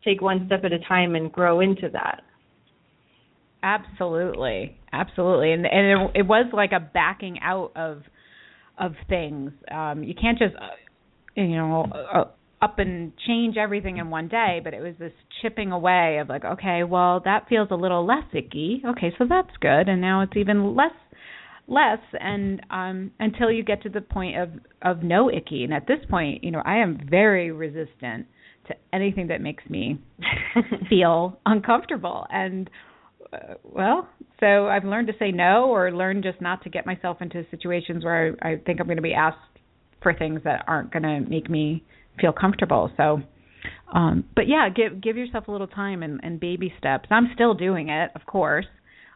[0.04, 2.22] take one step at a time and grow into that.
[3.64, 4.78] Absolutely.
[4.94, 5.52] Absolutely.
[5.52, 8.04] And and it, it was like a backing out of
[8.78, 9.52] of things.
[9.72, 10.68] Um you can't just uh,
[11.36, 12.26] you know uh,
[12.62, 16.44] up and change everything in one day, but it was this chipping away of like,
[16.44, 18.82] okay, well, that feels a little less icky.
[18.86, 20.92] Okay, so that's good, and now it's even less
[21.68, 22.00] less.
[22.20, 24.50] And um until you get to the point of
[24.82, 25.64] of no icky.
[25.66, 28.26] And at this point you know i am very resistant
[28.68, 30.00] to anything that makes me
[30.90, 32.26] feel uncomfortable.
[32.30, 32.70] And
[33.34, 34.08] uh, well
[34.40, 38.06] so i've learned to say no or learned just not to get myself into situations
[38.06, 39.38] where i, I think i'm going to be asked
[40.02, 41.84] for things that aren't going to make me
[42.20, 42.92] feel comfortable.
[42.98, 43.22] So,
[43.94, 47.08] um, but yeah, give give yourself a little time and, and baby steps.
[47.10, 48.66] I'm still doing it, of course,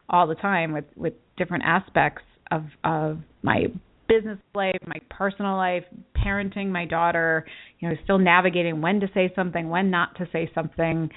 [0.08, 3.66] all the time with with different aspects of of my
[4.08, 5.84] business life, my personal life,
[6.16, 7.46] parenting my daughter.
[7.80, 11.10] You know, still navigating when to say something, when not to say something.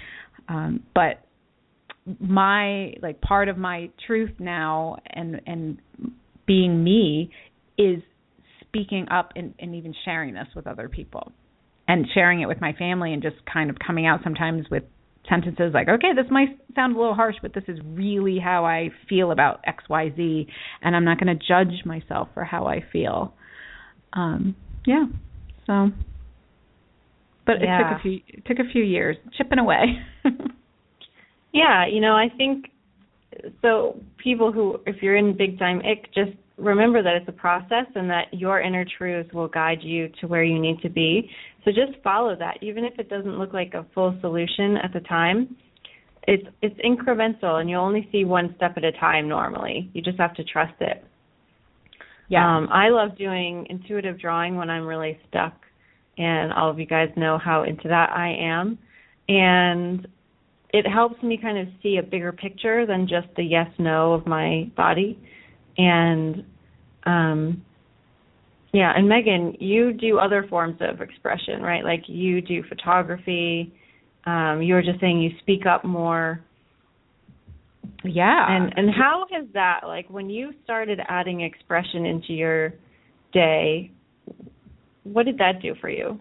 [0.47, 1.25] Um, but
[2.19, 5.79] my like part of my truth now and and
[6.45, 7.31] being me
[7.77, 8.01] is
[8.61, 11.31] speaking up and, and even sharing this with other people
[11.87, 14.83] and sharing it with my family and just kind of coming out sometimes with
[15.29, 18.89] sentences like, okay, this might sound a little harsh, but this is really how I
[19.09, 20.47] feel about XYZ,
[20.81, 23.33] and I'm not going to judge myself for how I feel.
[24.13, 24.55] Um,
[24.85, 25.05] yeah.
[25.65, 25.89] So,
[27.45, 27.79] but yeah.
[27.79, 29.99] it took a few it took a few years chipping away.
[31.53, 32.65] yeah, you know, I think
[33.61, 33.99] so.
[34.17, 38.09] People who, if you're in big time ick, just remember that it's a process and
[38.09, 41.29] that your inner truth will guide you to where you need to be.
[41.65, 44.99] So just follow that, even if it doesn't look like a full solution at the
[45.01, 45.57] time.
[46.27, 49.27] It's it's incremental, and you'll only see one step at a time.
[49.27, 51.03] Normally, you just have to trust it.
[52.29, 52.57] Yeah.
[52.57, 55.53] Um, I love doing intuitive drawing when I'm really stuck,
[56.17, 58.79] and all of you guys know how into that I am.
[59.27, 60.07] And
[60.69, 64.25] it helps me kind of see a bigger picture than just the yes no of
[64.25, 65.19] my body
[65.77, 66.43] and
[67.05, 67.63] um
[68.75, 71.83] yeah and megan you do other forms of expression right?
[71.83, 73.73] Like you do photography
[74.25, 76.43] um you were just saying you speak up more.
[78.03, 78.45] Yeah.
[78.49, 82.73] And and how has that like when you started adding expression into your
[83.31, 83.91] day
[85.03, 86.19] what did that do for you?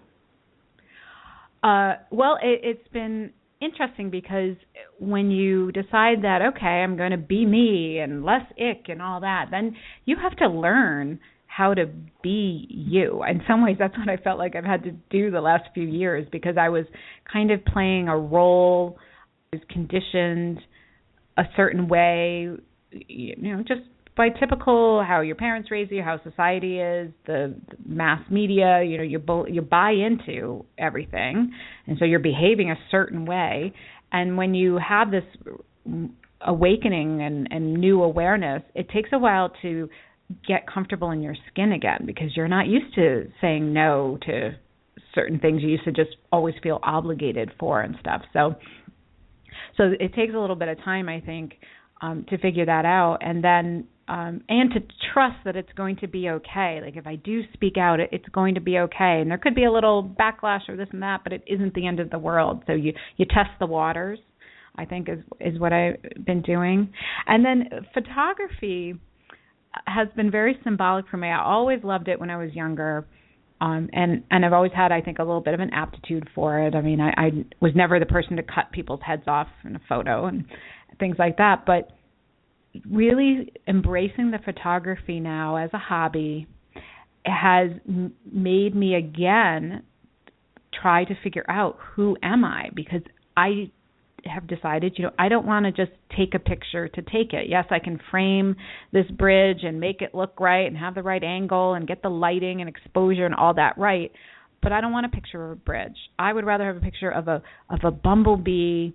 [1.62, 4.56] Uh well it, it's been interesting because
[4.98, 9.20] when you decide that okay, I'm going to be me and less ick and all
[9.20, 9.74] that, then
[10.04, 11.18] you have to learn
[11.56, 11.86] how to
[12.22, 13.22] be you.
[13.28, 15.86] In some ways that's what I felt like I've had to do the last few
[15.86, 16.84] years because I was
[17.32, 18.98] kind of playing a role
[19.52, 20.60] I was conditioned
[21.36, 22.48] a certain way
[22.90, 23.82] you know just
[24.16, 28.96] by typical how your parents raise you, how society is, the, the mass media, you
[28.96, 31.52] know, you you buy into everything,
[31.86, 33.72] and so you're behaving a certain way.
[34.12, 35.24] And when you have this
[36.40, 39.88] awakening and, and new awareness, it takes a while to
[40.46, 44.52] get comfortable in your skin again because you're not used to saying no to
[45.14, 48.22] certain things you used to just always feel obligated for and stuff.
[48.32, 48.54] So
[49.76, 51.54] so it takes a little bit of time I think
[52.00, 54.80] um to figure that out and then um, and to
[55.12, 56.80] trust that it's going to be okay.
[56.84, 59.20] Like if I do speak out, it, it's going to be okay.
[59.20, 61.86] And there could be a little backlash or this and that, but it isn't the
[61.86, 62.64] end of the world.
[62.66, 64.18] So you you test the waters.
[64.76, 66.92] I think is is what I've been doing.
[67.26, 68.94] And then photography
[69.86, 71.28] has been very symbolic for me.
[71.28, 73.06] I always loved it when I was younger.
[73.60, 76.58] Um, and and I've always had, I think, a little bit of an aptitude for
[76.60, 76.74] it.
[76.74, 79.80] I mean, I, I was never the person to cut people's heads off in a
[79.88, 80.44] photo and
[80.98, 81.90] things like that, but
[82.90, 86.46] really embracing the photography now as a hobby
[87.24, 89.82] has m- made me again
[90.82, 93.02] try to figure out who am I because
[93.36, 93.70] I
[94.26, 97.48] have decided, you know, I don't want to just take a picture to take it.
[97.48, 98.56] Yes, I can frame
[98.92, 102.08] this bridge and make it look right and have the right angle and get the
[102.08, 104.12] lighting and exposure and all that right,
[104.62, 105.96] but I don't want a picture of a bridge.
[106.18, 108.92] I would rather have a picture of a of a bumblebee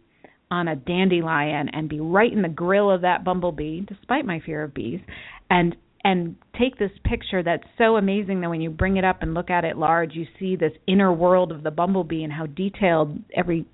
[0.52, 4.64] on a dandelion and be right in the grill of that bumblebee despite my fear
[4.64, 5.00] of bees
[5.50, 9.34] and and take this picture that's so amazing that when you bring it up and
[9.34, 13.20] look at it large you see this inner world of the bumblebee and how detailed
[13.36, 13.66] every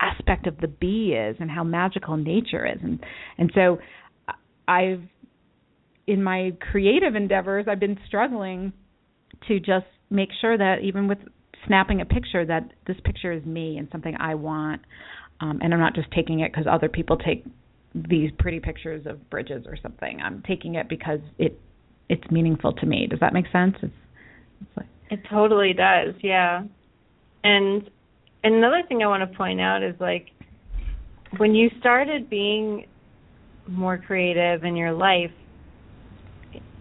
[0.00, 3.04] aspect of the bee is and how magical nature is and
[3.38, 3.78] and so
[4.68, 5.02] I've
[6.06, 8.72] in my creative endeavors I've been struggling
[9.48, 11.18] to just make sure that even with
[11.66, 14.82] snapping a picture that this picture is me and something I want
[15.40, 17.44] um and I'm not just taking it cuz other people take
[18.08, 20.20] these pretty pictures of bridges or something.
[20.22, 21.58] I'm taking it because it
[22.08, 23.06] it's meaningful to me.
[23.08, 23.74] Does that make sense?
[23.82, 23.92] It's,
[24.60, 26.14] it's like, it totally does.
[26.22, 26.62] Yeah.
[27.42, 27.90] And
[28.46, 30.28] and another thing I want to point out is like
[31.38, 32.86] when you started being
[33.66, 35.32] more creative in your life,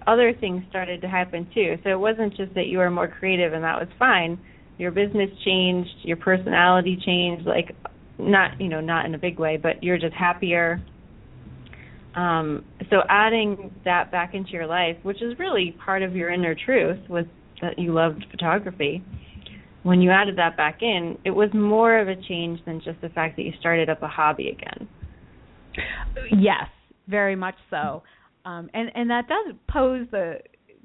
[0.06, 1.78] other things started to happen too.
[1.84, 4.40] So it wasn't just that you were more creative and that was fine.
[4.78, 7.76] Your business changed, your personality changed, like
[8.20, 10.80] not you know, not in a big way, but you're just happier.
[12.16, 16.54] Um, so adding that back into your life, which is really part of your inner
[16.54, 17.26] truth, was
[17.64, 19.04] that you loved photography
[19.86, 23.10] when you added that back in, it was more of a change than just the
[23.10, 24.90] fact that you started up a hobby again.
[26.32, 26.68] Yes,
[27.08, 28.02] very much so.
[28.46, 30.40] Um, and and that does pose the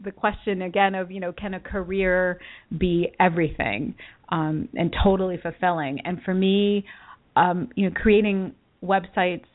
[0.04, 2.40] the question again of you know can a career
[2.76, 3.94] be everything
[4.28, 6.00] um, and totally fulfilling?
[6.04, 6.84] And for me,
[7.36, 8.52] um, you know, creating
[8.84, 9.46] websites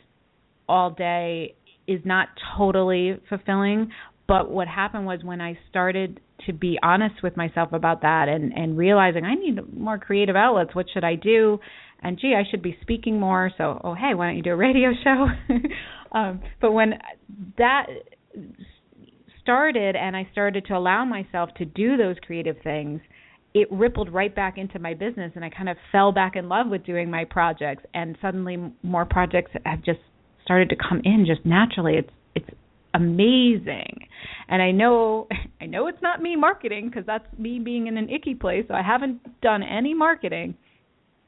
[0.67, 1.53] all day
[1.87, 3.91] is not totally fulfilling.
[4.27, 8.51] But what happened was when I started to be honest with myself about that and
[8.53, 10.73] and realizing I need more creative outlets.
[10.73, 11.59] What should I do?
[12.01, 13.51] And gee, I should be speaking more.
[13.57, 15.27] So, oh hey, why don't you do a radio show?
[16.17, 16.93] um, but when
[17.57, 17.85] that
[19.41, 23.01] started and I started to allow myself to do those creative things,
[23.53, 26.67] it rippled right back into my business and I kind of fell back in love
[26.67, 29.99] with doing my projects and suddenly more projects have just
[30.43, 31.93] started to come in just naturally.
[31.95, 32.09] It's
[32.95, 34.07] amazing.
[34.47, 35.27] And I know
[35.61, 38.65] I know it's not me marketing because that's me being in an icky place.
[38.67, 40.55] So I haven't done any marketing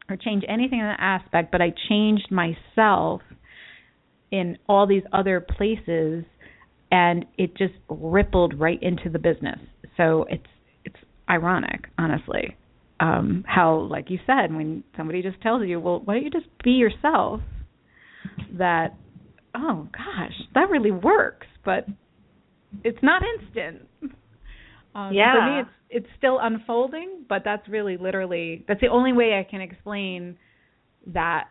[0.10, 3.22] or changed anything in that aspect, but I changed myself
[4.32, 6.24] in all these other places
[6.92, 9.60] and it just rippled right into the business.
[9.98, 10.44] So it's
[10.86, 10.96] it's
[11.30, 12.56] ironic, honestly.
[13.00, 16.48] Um how like you said when somebody just tells you, "Well, why don't you just
[16.64, 17.42] be yourself?"
[18.58, 18.96] that
[19.58, 21.86] oh gosh, that really works, but
[22.84, 23.88] it's not instant.
[24.96, 25.34] Um, yeah.
[25.34, 29.50] For me, it's it's still unfolding, but that's really literally that's the only way I
[29.50, 30.38] can explain
[31.08, 31.46] that.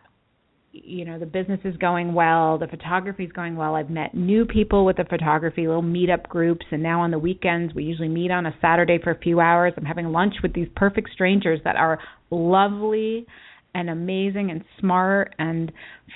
[0.73, 3.73] You know, the business is going well, the photography is going well.
[3.73, 7.73] I've met new people with the photography, little meetup groups, and now on the weekends
[7.73, 9.73] we usually meet on a Saturday for a few hours.
[9.75, 11.99] I'm having lunch with these perfect strangers that are
[12.29, 13.25] lovely
[13.73, 15.71] and amazing and smart and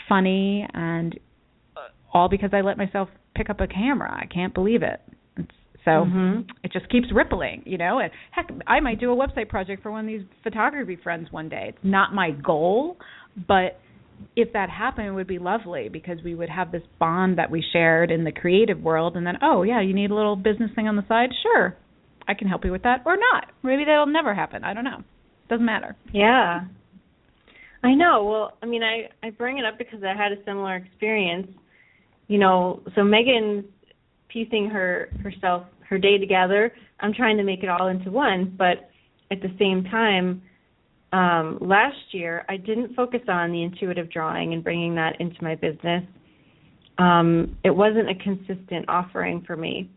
[0.10, 1.18] funny and
[2.14, 4.12] all because I let myself pick up a camera.
[4.12, 5.00] I can't believe it.
[5.38, 5.52] It's,
[5.86, 6.42] so mm-hmm.
[6.64, 8.00] it just keeps rippling, you know.
[8.00, 11.50] And heck, I might do a website project for one of these photography friends one
[11.50, 11.68] day.
[11.70, 12.98] It's not my goal,
[13.48, 13.80] but
[14.36, 17.64] if that happened, it would be lovely because we would have this bond that we
[17.74, 19.16] shared in the creative world.
[19.16, 21.30] And then, oh yeah, you need a little business thing on the side.
[21.42, 21.76] Sure,
[22.28, 23.48] I can help you with that, or not.
[23.64, 24.64] Maybe that'll never happen.
[24.64, 25.04] I don't know.
[25.50, 25.96] Doesn't matter.
[26.14, 26.62] Yeah.
[27.84, 28.26] I know.
[28.26, 31.48] Well, I mean, I I bring it up because I had a similar experience
[32.32, 33.66] you know, so Megan's
[34.30, 36.72] piecing her herself her day together.
[37.02, 38.90] I'm trying to make it all into one, but
[39.32, 40.42] at the same time,
[41.12, 45.56] um, last year I didn't focus on the intuitive drawing and bringing that into my
[45.56, 46.04] business.
[46.98, 49.90] Um, it wasn't a consistent offering for me,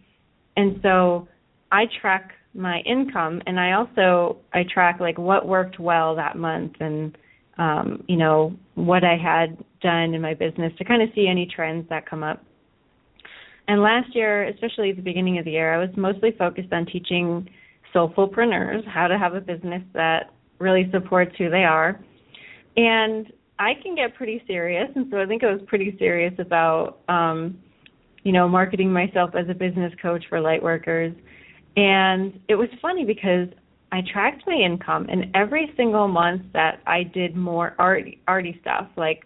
[0.56, 1.28] and so
[1.70, 6.72] I track my income and I also I track like what worked well that month
[6.80, 7.16] and
[7.58, 11.46] um, you know what I had done in my business to kind of see any
[11.46, 12.42] trends that come up.
[13.68, 16.86] And last year, especially at the beginning of the year, I was mostly focused on
[16.86, 17.48] teaching
[17.94, 22.00] soulfulpreneurs how to have a business that really supports who they are.
[22.76, 26.98] And I can get pretty serious, and so I think I was pretty serious about,
[27.08, 27.56] um,
[28.24, 31.14] you know, marketing myself as a business coach for light workers.
[31.76, 33.48] And it was funny because
[33.92, 38.88] I tracked my income, and every single month that I did more art, arty stuff,
[38.96, 39.24] like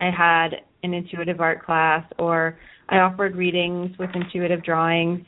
[0.00, 5.20] I had an intuitive art class or I offered readings with intuitive drawings,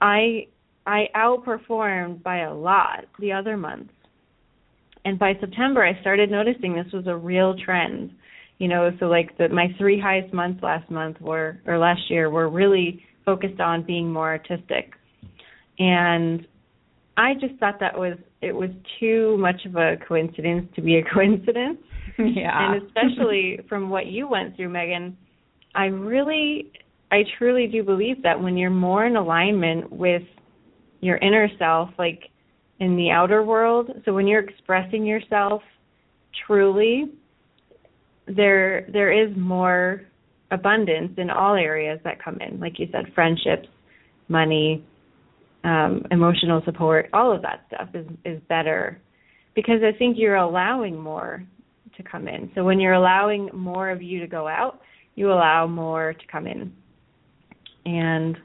[0.00, 0.46] I
[0.86, 3.92] I outperformed by a lot the other months.
[5.04, 8.12] And by September, I started noticing this was a real trend.
[8.58, 12.30] You know, so like the my three highest months last month were or last year
[12.30, 14.92] were really focused on being more artistic.
[15.78, 16.46] And
[17.16, 21.04] I just thought that was it was too much of a coincidence to be a
[21.14, 21.78] coincidence.
[22.18, 22.74] Yeah.
[22.74, 25.16] And especially from what you went through, Megan,
[25.74, 26.70] I really
[27.10, 30.22] I truly do believe that when you're more in alignment with
[31.00, 32.30] your inner self, like
[32.80, 35.62] in the outer world, so when you're expressing yourself
[36.46, 37.12] truly,
[38.26, 40.02] there there is more
[40.50, 42.60] abundance in all areas that come in.
[42.60, 43.68] Like you said, friendships,
[44.28, 44.84] money,
[45.64, 49.00] um, emotional support, all of that stuff is is better
[49.54, 51.44] because I think you're allowing more
[52.02, 52.50] to come in.
[52.54, 54.80] So when you're allowing more of you to go out,
[55.14, 56.72] you allow more to come in.
[57.84, 58.36] And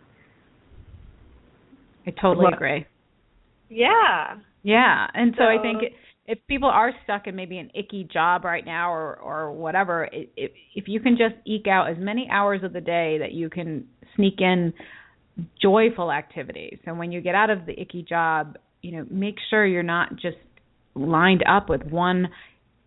[2.05, 2.85] I totally agree.
[3.69, 4.37] Yeah.
[4.63, 5.93] Yeah, and so, so I think
[6.25, 10.51] if people are stuck in maybe an icky job right now or or whatever, if
[10.75, 13.85] if you can just eke out as many hours of the day that you can
[14.15, 14.73] sneak in
[15.61, 16.79] joyful activities.
[16.85, 20.15] And when you get out of the icky job, you know, make sure you're not
[20.15, 20.37] just
[20.95, 22.27] lined up with one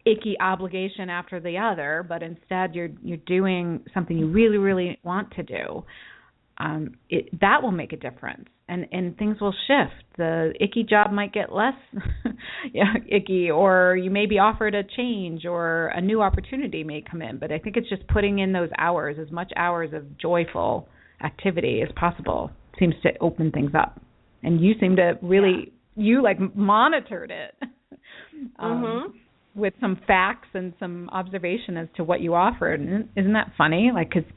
[0.07, 5.31] icky obligation after the other, but instead you're you're doing something you really really want
[5.33, 5.85] to do.
[6.59, 10.05] Um, it, that will make a difference, and and things will shift.
[10.19, 11.75] The icky job might get less
[12.73, 17.23] yeah, icky, or you may be offered a change, or a new opportunity may come
[17.23, 17.39] in.
[17.39, 20.87] But I think it's just putting in those hours, as much hours of joyful
[21.25, 24.01] activity as possible seems to open things up.
[24.43, 26.05] And you seem to really yeah.
[26.05, 27.55] you like monitored it.
[28.59, 29.17] um, mm-hmm.
[29.55, 33.91] With some facts and some observation as to what you offered, isn't that funny?
[33.93, 34.31] Like, because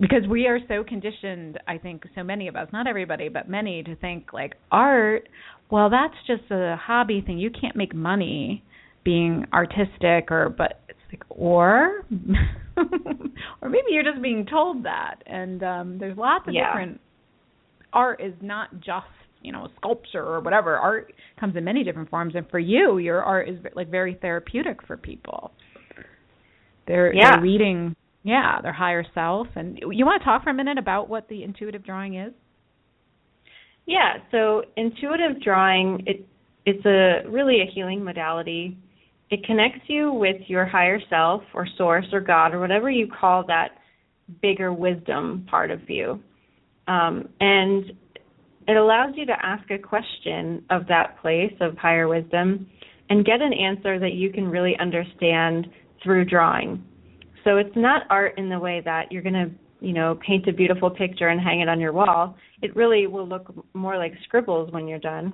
[0.00, 3.82] because we are so conditioned, I think, so many of us, not everybody, but many,
[3.84, 5.28] to think like art.
[5.70, 7.38] Well, that's just a hobby thing.
[7.38, 8.64] You can't make money
[9.04, 12.04] being artistic, or but it's like, or
[12.76, 15.16] or maybe you're just being told that.
[15.26, 16.68] And um there's lots of yeah.
[16.68, 17.00] different
[17.92, 19.06] art is not just
[19.42, 20.76] you know sculpture or whatever.
[20.76, 22.34] Art comes in many different forms.
[22.34, 25.52] And for you your art is like very therapeutic for people.
[26.86, 27.32] They're, yeah.
[27.32, 29.48] they're reading yeah their higher self.
[29.56, 32.32] And you want to talk for a minute about what the intuitive drawing is?
[33.86, 34.14] Yeah.
[34.30, 36.26] So intuitive drawing it
[36.64, 38.78] it's a really a healing modality.
[39.30, 43.44] It connects you with your higher self or source or God or whatever you call
[43.46, 43.70] that
[44.40, 46.20] bigger wisdom part of you.
[46.86, 47.92] Um, and
[48.68, 52.66] it allows you to ask a question of that place of higher wisdom
[53.10, 55.66] and get an answer that you can really understand
[56.02, 56.82] through drawing.
[57.44, 59.50] So it's not art in the way that you're going to,
[59.80, 62.36] you know, paint a beautiful picture and hang it on your wall.
[62.62, 65.32] It really will look more like scribbles when you're done.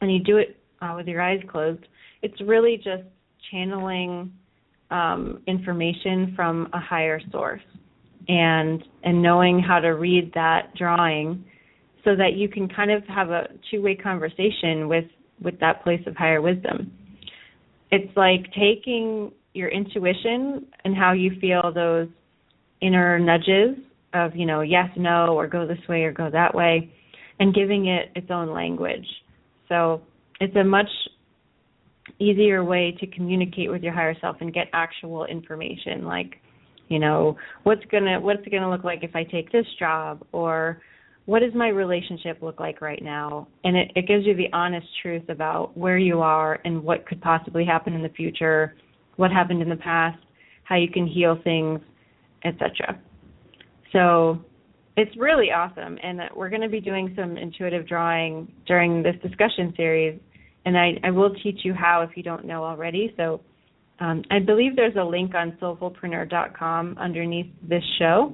[0.00, 1.84] And you do it uh, with your eyes closed
[2.22, 3.02] it's really just
[3.50, 4.32] channeling
[4.90, 7.62] um, information from a higher source
[8.28, 11.44] and and knowing how to read that drawing
[12.04, 15.04] so that you can kind of have a two-way conversation with
[15.42, 16.92] with that place of higher wisdom.
[17.90, 22.08] It's like taking your intuition and how you feel those
[22.82, 23.76] inner nudges
[24.14, 26.92] of you know yes no or go this way or go that way
[27.38, 29.06] and giving it its own language.
[29.68, 30.02] So
[30.40, 30.88] it's a much
[32.18, 36.36] easier way to communicate with your higher self and get actual information like
[36.88, 39.66] you know what's going to what's it going to look like if i take this
[39.78, 40.82] job or
[41.30, 44.86] what does my relationship look like right now and it, it gives you the honest
[45.00, 48.74] truth about where you are and what could possibly happen in the future
[49.16, 50.18] what happened in the past
[50.64, 51.78] how you can heal things
[52.44, 52.98] etc
[53.92, 54.38] so
[54.96, 59.72] it's really awesome and we're going to be doing some intuitive drawing during this discussion
[59.76, 60.18] series
[60.64, 63.14] and I, I will teach you how if you don't know already.
[63.16, 63.40] So
[63.98, 68.32] um, I believe there's a link on soulfulpreneur.com underneath this show.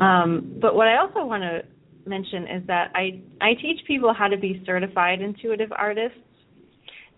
[0.00, 1.62] Um, but what I also want to
[2.06, 6.18] mention is that I I teach people how to be certified intuitive artists,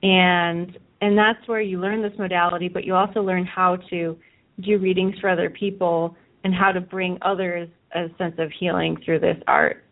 [0.02, 4.16] and and that's where you learn this modality, but you also learn how to
[4.60, 9.18] do readings for other people and how to bring others a sense of healing through
[9.18, 9.84] this art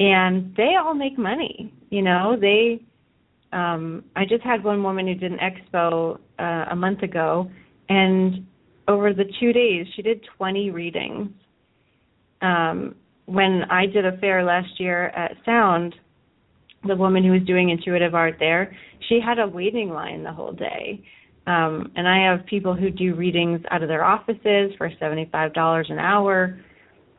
[0.00, 1.72] and they all make money.
[1.90, 2.82] You know, they.
[3.52, 7.48] Um, I just had one woman who did an expo uh, a month ago,
[7.88, 8.44] and
[8.88, 11.30] over the two days, she did 20 readings.
[12.42, 12.94] Um,
[13.26, 15.94] when I did a fair last year at Sound,
[16.86, 18.76] the woman who was doing intuitive art there,
[19.08, 21.02] she had a waiting line the whole day.
[21.46, 25.98] Um, and I have people who do readings out of their offices for $75 an
[25.98, 26.58] hour.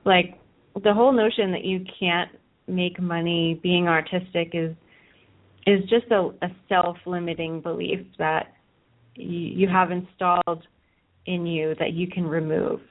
[0.03, 0.39] Like
[0.83, 2.31] the whole notion that you can't
[2.67, 4.75] make money being artistic is
[5.67, 8.53] is just a, a self-limiting belief that
[9.15, 10.67] you, you have installed
[11.25, 12.81] in you that you can remove.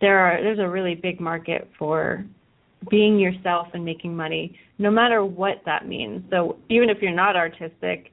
[0.00, 2.24] There are there's a really big market for
[2.90, 6.22] being yourself and making money, no matter what that means.
[6.30, 8.12] So even if you're not artistic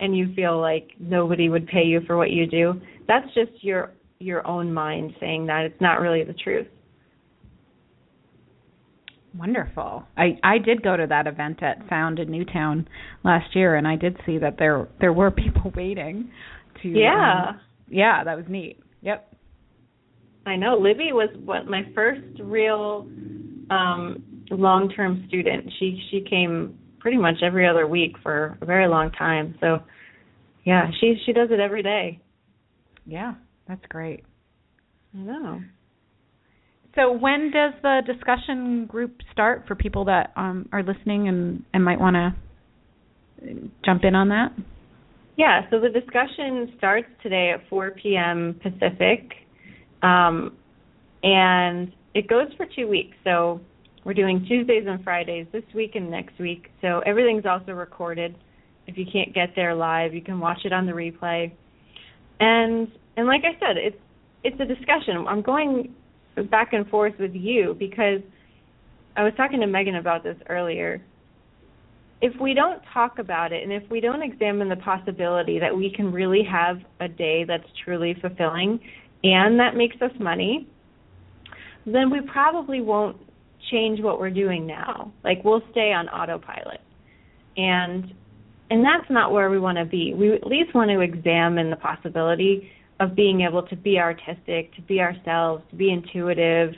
[0.00, 3.92] and you feel like nobody would pay you for what you do, that's just your
[4.18, 6.66] your own mind saying that it's not really the truth.
[9.36, 10.04] Wonderful.
[10.16, 12.88] I I did go to that event at Sound in Newtown
[13.24, 16.30] last year, and I did see that there there were people waiting
[16.82, 16.88] to.
[16.88, 17.50] Yeah.
[17.50, 17.60] Um,
[17.90, 18.78] yeah, that was neat.
[19.02, 19.34] Yep.
[20.48, 20.76] I know.
[20.78, 23.06] Libby was what my first real
[23.70, 25.70] um long term student.
[25.78, 29.56] She she came pretty much every other week for a very long time.
[29.60, 29.78] So
[30.64, 32.20] yeah, she she does it every day.
[33.06, 33.34] Yeah,
[33.66, 34.24] that's great.
[35.14, 35.60] I know.
[36.94, 41.84] So when does the discussion group start for people that um, are listening and, and
[41.84, 42.34] might want to
[43.84, 44.48] jump in on that?
[45.36, 48.58] Yeah, so the discussion starts today at 4 p.m.
[48.60, 49.30] Pacific,
[50.02, 50.56] um,
[51.22, 53.16] and it goes for two weeks.
[53.24, 53.60] So
[54.04, 56.68] we're doing Tuesdays and Fridays this week and next week.
[56.80, 58.36] So everything's also recorded.
[58.86, 61.52] If you can't get there live, you can watch it on the replay.
[62.40, 63.98] And and like I said, it's
[64.44, 65.26] it's a discussion.
[65.28, 65.94] I'm going
[66.50, 68.20] back and forth with you because
[69.16, 71.02] I was talking to Megan about this earlier.
[72.20, 75.92] If we don't talk about it and if we don't examine the possibility that we
[75.94, 78.80] can really have a day that's truly fulfilling
[79.22, 80.66] and that makes us money,
[81.86, 83.16] then we probably won't
[83.70, 85.12] change what we're doing now.
[85.24, 86.80] Like we'll stay on autopilot.
[87.56, 88.12] And
[88.70, 90.12] and that's not where we want to be.
[90.14, 94.82] We at least want to examine the possibility of being able to be artistic, to
[94.82, 96.74] be ourselves, to be intuitive,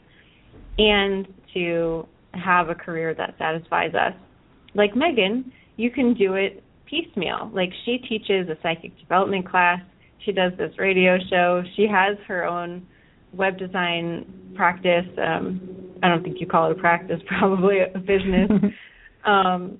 [0.79, 4.15] and to have a career that satisfies us.
[4.75, 7.51] Like Megan, you can do it piecemeal.
[7.53, 9.81] Like she teaches a psychic development class,
[10.25, 12.87] she does this radio show, she has her own
[13.33, 15.07] web design practice.
[15.19, 18.51] Um, I don't think you call it a practice, probably a business.
[19.25, 19.79] um,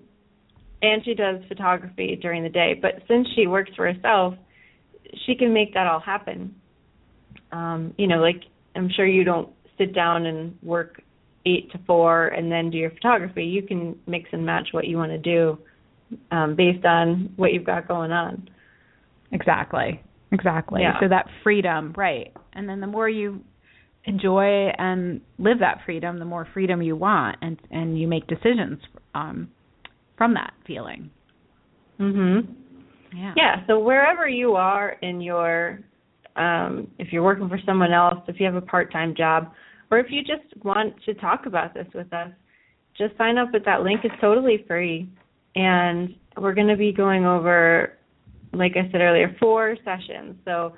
[0.83, 2.79] and she does photography during the day.
[2.81, 4.35] But since she works for herself,
[5.27, 6.55] she can make that all happen.
[7.53, 8.43] Um, you know, like
[8.75, 11.03] I'm sure you don't sit down and work
[11.47, 13.45] eight to four and then do your photography.
[13.45, 15.59] You can mix and match what you want to do
[16.31, 18.49] um, based on what you've got going on.
[19.33, 20.03] Exactly.
[20.33, 20.83] Exactly.
[20.83, 20.99] Yeah.
[21.01, 22.33] So that freedom, right.
[22.53, 23.41] And then the more you
[24.05, 28.79] enjoy and live that freedom, the more freedom you want and and you make decisions
[29.15, 29.51] um
[30.17, 31.11] from that feeling.
[31.99, 32.47] Mhm.
[33.15, 33.35] Yeah.
[33.37, 35.81] Yeah, so wherever you are in your
[36.37, 39.53] um if you're working for someone else, if you have a part-time job,
[39.91, 42.31] or if you just want to talk about this with us,
[42.97, 44.01] just sign up at that link.
[44.05, 45.09] It's totally free.
[45.57, 47.99] And we're going to be going over
[48.53, 50.37] like I said earlier, four sessions.
[50.45, 50.75] So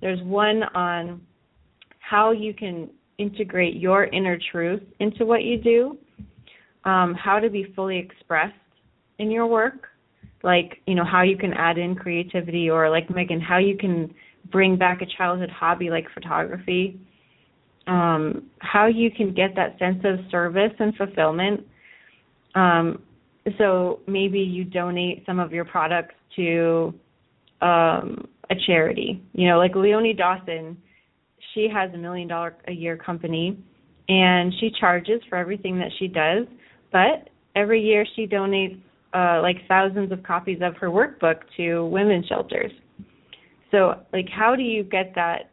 [0.00, 1.20] there's one on
[1.98, 5.98] how you can integrate your inner truth into what you do,
[6.84, 8.54] um, how to be fully expressed
[9.18, 9.88] in your work,
[10.42, 14.12] like you know how you can add in creativity, or like Megan, how you can
[14.50, 17.00] bring back a childhood hobby like photography,
[17.86, 21.60] um, how you can get that sense of service and fulfillment.
[22.54, 23.02] Um,
[23.58, 26.94] so maybe you donate some of your products to
[27.62, 29.22] um, a charity.
[29.32, 30.76] You know, like Leonie Dawson,
[31.54, 33.58] she has a million dollar a year company
[34.08, 36.46] and she charges for everything that she does,
[36.90, 38.80] but every year she donates
[39.14, 42.72] uh like thousands of copies of her workbook to women's shelters.
[43.70, 45.50] So, like how do you get that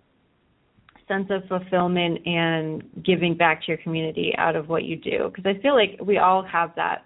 [1.08, 5.30] sense of fulfillment and giving back to your community out of what you do?
[5.34, 7.06] Because I feel like we all have that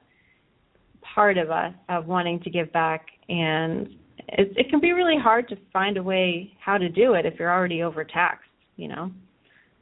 [1.02, 3.96] part of us of wanting to give back and
[4.30, 7.36] it, it can be really hard to find a way how to do it if
[7.40, 9.12] you're already overtaxed, you know.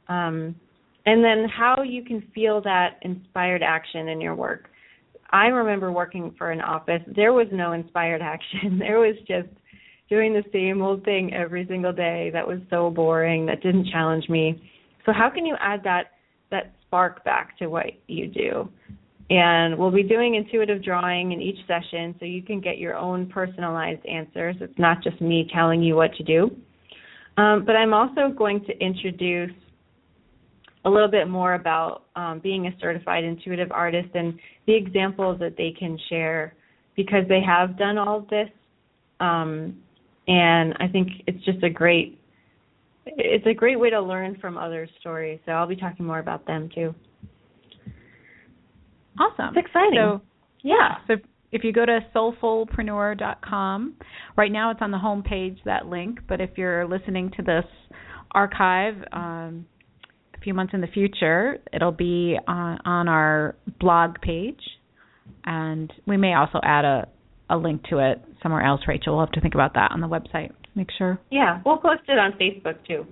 [0.08, 0.54] Um,
[1.06, 4.68] and then how you can feel that inspired action in your work.
[5.30, 7.02] I remember working for an office.
[7.14, 8.78] There was no inspired action.
[8.78, 9.48] There was just
[10.08, 14.28] doing the same old thing every single day that was so boring that didn't challenge
[14.28, 14.62] me.
[15.06, 16.12] So how can you add that
[16.50, 18.68] that spark back to what you do?
[19.30, 23.26] And we'll be doing intuitive drawing in each session so you can get your own
[23.28, 24.56] personalized answers.
[24.60, 26.50] It's not just me telling you what to do.
[27.38, 29.52] Um, but I'm also going to introduce
[30.84, 35.56] a little bit more about um, being a certified intuitive artist and the examples that
[35.56, 36.54] they can share
[36.96, 38.48] because they have done all of this.
[39.20, 39.78] Um,
[40.28, 42.18] and I think it's just a great
[43.04, 45.40] it's a great way to learn from other stories.
[45.44, 46.94] So I'll be talking more about them too.
[49.18, 49.56] Awesome.
[49.56, 49.96] It's exciting.
[49.96, 50.20] So,
[50.62, 50.96] yeah.
[51.06, 51.14] So
[51.50, 53.94] if you go to soulfulpreneur.com,
[54.36, 57.64] right now it's on the home page that link, but if you're listening to this
[58.32, 59.66] archive um,
[60.34, 64.60] a few months in the future, it'll be on, on our blog page,
[65.44, 67.08] and we may also add a
[67.52, 68.80] a link to it somewhere else.
[68.88, 70.50] Rachel, we'll have to think about that on the website.
[70.74, 71.20] Make sure.
[71.30, 73.06] Yeah, we'll post it on Facebook too.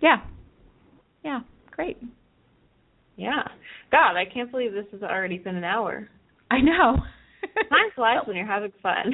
[0.00, 0.18] Yeah.
[1.24, 1.40] Yeah.
[1.72, 1.98] Great.
[3.20, 3.42] Yeah.
[3.92, 6.08] God, I can't believe this has already been an hour.
[6.50, 6.96] I know.
[7.68, 9.12] Time flies when you're having fun.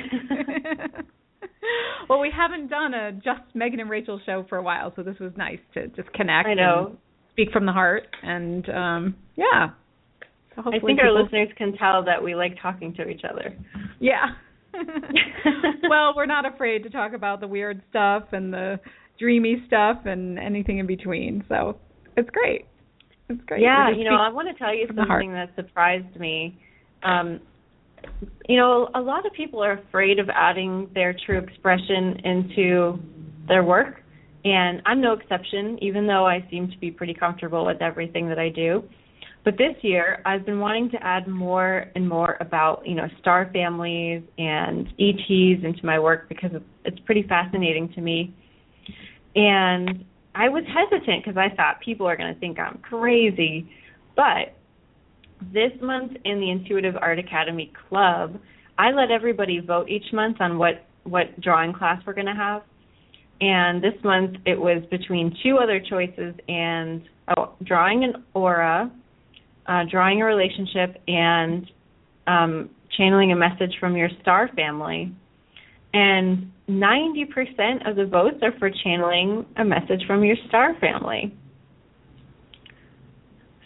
[2.08, 5.18] well, we haven't done a just Megan and Rachel show for a while, so this
[5.18, 6.46] was nice to just connect.
[6.46, 6.96] I know.
[7.32, 9.70] speak from the heart, and um yeah.
[10.54, 13.54] So I think our listeners can tell that we like talking to each other.
[14.00, 14.26] Yeah.
[15.90, 18.78] well, we're not afraid to talk about the weird stuff and the
[19.18, 21.44] dreamy stuff and anything in between.
[21.48, 21.78] So
[22.16, 22.66] it's great.
[23.28, 23.62] It's great.
[23.62, 26.58] Yeah, you know, I want to tell you something that surprised me.
[27.02, 27.40] Um,
[28.48, 32.98] you know, a lot of people are afraid of adding their true expression into
[33.48, 34.02] their work,
[34.44, 38.38] and I'm no exception, even though I seem to be pretty comfortable with everything that
[38.38, 38.84] I do.
[39.44, 43.48] But this year, I've been wanting to add more and more about, you know, star
[43.52, 46.50] families and ETs into my work because
[46.84, 48.34] it's pretty fascinating to me.
[49.36, 50.04] And
[50.36, 53.68] I was hesitant because I thought people are going to think I'm crazy.
[54.14, 54.54] But
[55.40, 58.38] this month in the Intuitive Art Academy Club,
[58.78, 62.62] I let everybody vote each month on what what drawing class we're going to have.
[63.40, 67.02] And this month it was between two other choices and
[67.36, 68.90] oh, drawing an aura,
[69.66, 71.70] uh, drawing a relationship, and
[72.26, 75.14] um, channeling a message from your star family.
[75.96, 81.34] And 90% of the votes are for channeling a message from your star family.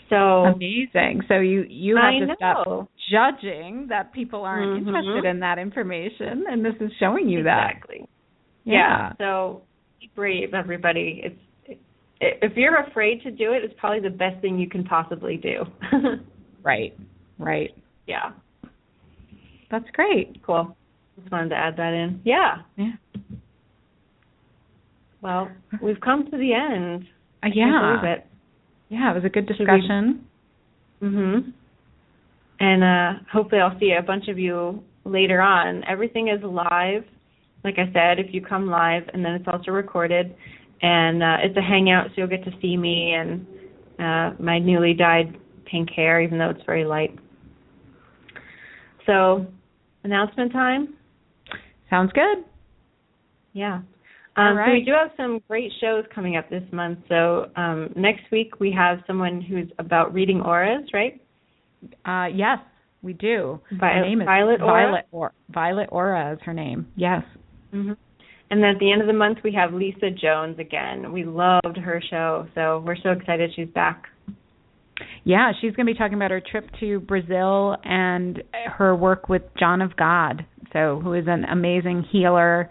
[0.08, 1.22] So amazing.
[1.28, 2.34] So you you have I to know.
[2.36, 4.88] stop judging that people aren't Mhm.
[4.88, 7.70] interested in that information, and this is showing you that.
[7.70, 8.06] exactly.
[8.64, 8.74] Yeah.
[8.74, 9.12] Yeah.
[9.18, 9.62] So
[10.00, 11.20] be brave, everybody.
[11.24, 11.78] It's
[12.20, 15.64] if you're afraid to do it, it's probably the best thing you can possibly do.
[16.62, 16.92] Right.
[17.38, 17.70] Right.
[18.06, 18.32] yeah.
[19.70, 20.42] That's great.
[20.42, 20.76] Cool.
[21.20, 22.20] Just wanted to add that in.
[22.24, 22.56] Yeah.
[22.76, 22.92] Yeah.
[25.22, 25.50] Well,
[25.82, 27.04] we've come to the end.
[27.42, 28.04] Uh, yeah.
[28.04, 28.26] it.
[28.88, 29.10] Yeah.
[29.12, 30.24] It was a good we- discussion.
[31.02, 31.52] Mhm.
[32.60, 35.82] And uh hopefully I'll see a bunch of you later on.
[35.84, 37.04] Everything is live.
[37.64, 40.34] Like I said, if you come live and then it's also recorded
[40.82, 43.46] and uh it's a hangout so you'll get to see me and
[43.98, 47.18] uh my newly dyed pink hair even though it's very light.
[49.06, 49.46] So,
[50.04, 50.94] announcement time?
[51.90, 52.44] Sounds good.
[53.52, 53.80] Yeah.
[54.36, 57.00] Um, So we do have some great shows coming up this month.
[57.08, 61.20] So um, next week we have someone who's about reading auras, right?
[62.04, 62.58] Uh, yes,
[63.02, 63.60] we do.
[63.72, 64.82] Vi- her name is Violet Aura?
[64.86, 66.86] Violet or Violet Aura is her name.
[66.96, 67.22] Yes.
[67.72, 67.92] hmm
[68.50, 71.12] And then at the end of the month, we have Lisa Jones again.
[71.12, 74.04] We loved her show, so we're so excited she's back.
[75.24, 78.42] Yeah, she's going to be talking about her trip to Brazil and
[78.76, 82.70] her work with John of God, so who is an amazing healer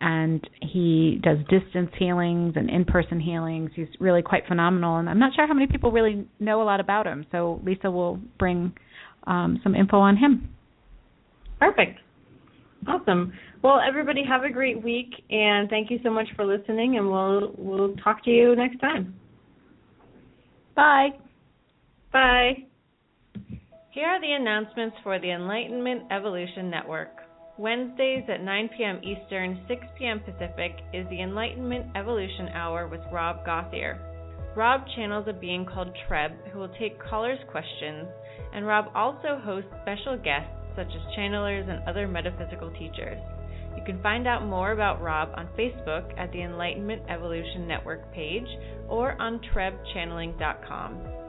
[0.00, 3.70] and he does distance healings and in-person healings.
[3.74, 6.80] He's really quite phenomenal and I'm not sure how many people really know a lot
[6.80, 7.26] about him.
[7.30, 8.72] So Lisa will bring
[9.26, 10.48] um some info on him.
[11.60, 12.00] Perfect.
[12.88, 13.32] Awesome.
[13.62, 16.96] Well, everybody have a great week, and thank you so much for listening.
[16.96, 19.14] And we'll we'll talk to you next time.
[20.74, 21.10] Bye.
[22.12, 22.64] Bye.
[23.90, 27.10] Here are the announcements for the Enlightenment Evolution Network.
[27.62, 29.00] Wednesdays at 9 p.m.
[29.04, 30.18] Eastern, 6 p.m.
[30.18, 34.00] Pacific is the Enlightenment Evolution Hour with Rob Gothier.
[34.56, 38.08] Rob channels a being called Treb who will take callers' questions,
[38.52, 43.22] and Rob also hosts special guests such as channelers and other metaphysical teachers.
[43.76, 48.48] You can find out more about Rob on Facebook at the Enlightenment Evolution Network page
[48.88, 51.21] or on trebchanneling.com.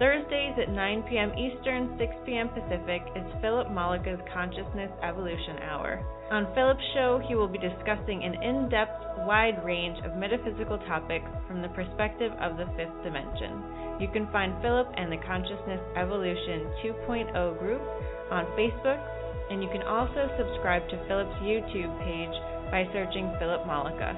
[0.00, 1.28] Thursdays at 9 p.m.
[1.36, 2.48] Eastern, 6 p.m.
[2.56, 6.00] Pacific is Philip Malika's Consciousness Evolution Hour.
[6.32, 8.96] On Philip's show, he will be discussing an in depth,
[9.28, 14.00] wide range of metaphysical topics from the perspective of the fifth dimension.
[14.00, 17.84] You can find Philip and the Consciousness Evolution 2.0 group
[18.32, 19.04] on Facebook,
[19.52, 22.32] and you can also subscribe to Philip's YouTube page
[22.72, 24.16] by searching Philip Malika.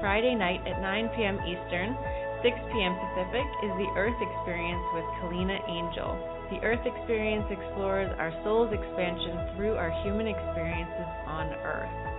[0.00, 1.36] Friday night at 9 p.m.
[1.44, 1.92] Eastern,
[2.42, 2.98] 6 p.m.
[2.98, 6.18] Pacific is the Earth Experience with Kalina Angel.
[6.50, 12.12] The Earth Experience explores our soul's expansion through our human experiences on Earth.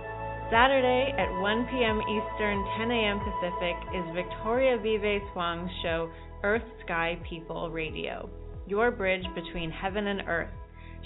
[0.50, 2.00] Saturday at 1 p.m.
[2.08, 3.20] Eastern, 10 a.m.
[3.20, 6.08] Pacific is Victoria Vive Swang's show
[6.42, 8.28] Earth Sky People Radio,
[8.66, 10.52] your bridge between heaven and earth.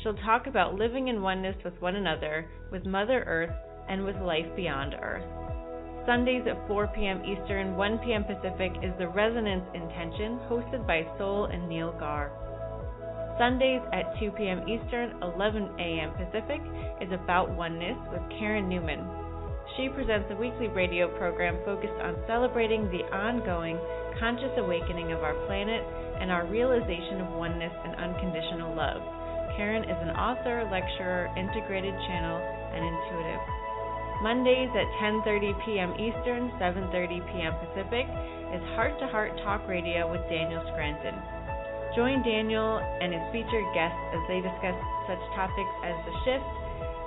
[0.02, 3.54] She'll talk about living in oneness with one another, with Mother Earth,
[3.88, 5.47] and with life beyond Earth.
[6.08, 7.20] Sundays at 4 p.m.
[7.20, 8.24] Eastern, 1 p.m.
[8.24, 12.32] Pacific is the Resonance Intention, hosted by Soul and Neil Gar.
[13.36, 14.64] Sundays at 2 p.m.
[14.64, 16.16] Eastern, 11 a.m.
[16.16, 16.64] Pacific
[17.04, 19.04] is About Oneness with Karen Newman.
[19.76, 23.76] She presents a weekly radio program focused on celebrating the ongoing
[24.16, 25.84] conscious awakening of our planet
[26.24, 29.04] and our realization of oneness and unconditional love.
[29.60, 33.67] Karen is an author, lecturer, integrated channel, and intuitive.
[34.18, 35.94] Mondays at 10:30 p.m.
[35.94, 37.54] Eastern, 7:30 p.m.
[37.62, 38.02] Pacific
[38.50, 41.14] is Heart to Heart Talk Radio with Daniel Scranton.
[41.94, 44.74] Join Daniel and his featured guests as they discuss
[45.06, 46.50] such topics as the shift,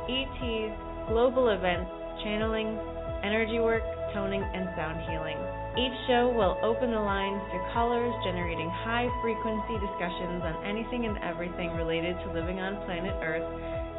[0.07, 0.71] ETs,
[1.11, 1.91] global events,
[2.23, 2.79] channeling,
[3.27, 3.83] energy work,
[4.15, 5.35] toning, and sound healing.
[5.75, 11.19] Each show will open the lines to callers, generating high frequency discussions on anything and
[11.27, 13.43] everything related to living on planet Earth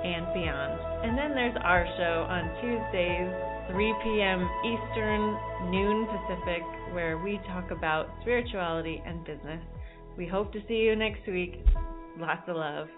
[0.05, 1.07] and beyond.
[1.07, 3.31] And then there's our show on Tuesdays,
[3.71, 4.49] 3 p.m.
[4.65, 9.63] Eastern, noon Pacific, where we talk about spirituality and business.
[10.17, 11.65] We hope to see you next week.
[12.19, 12.89] Lots of love.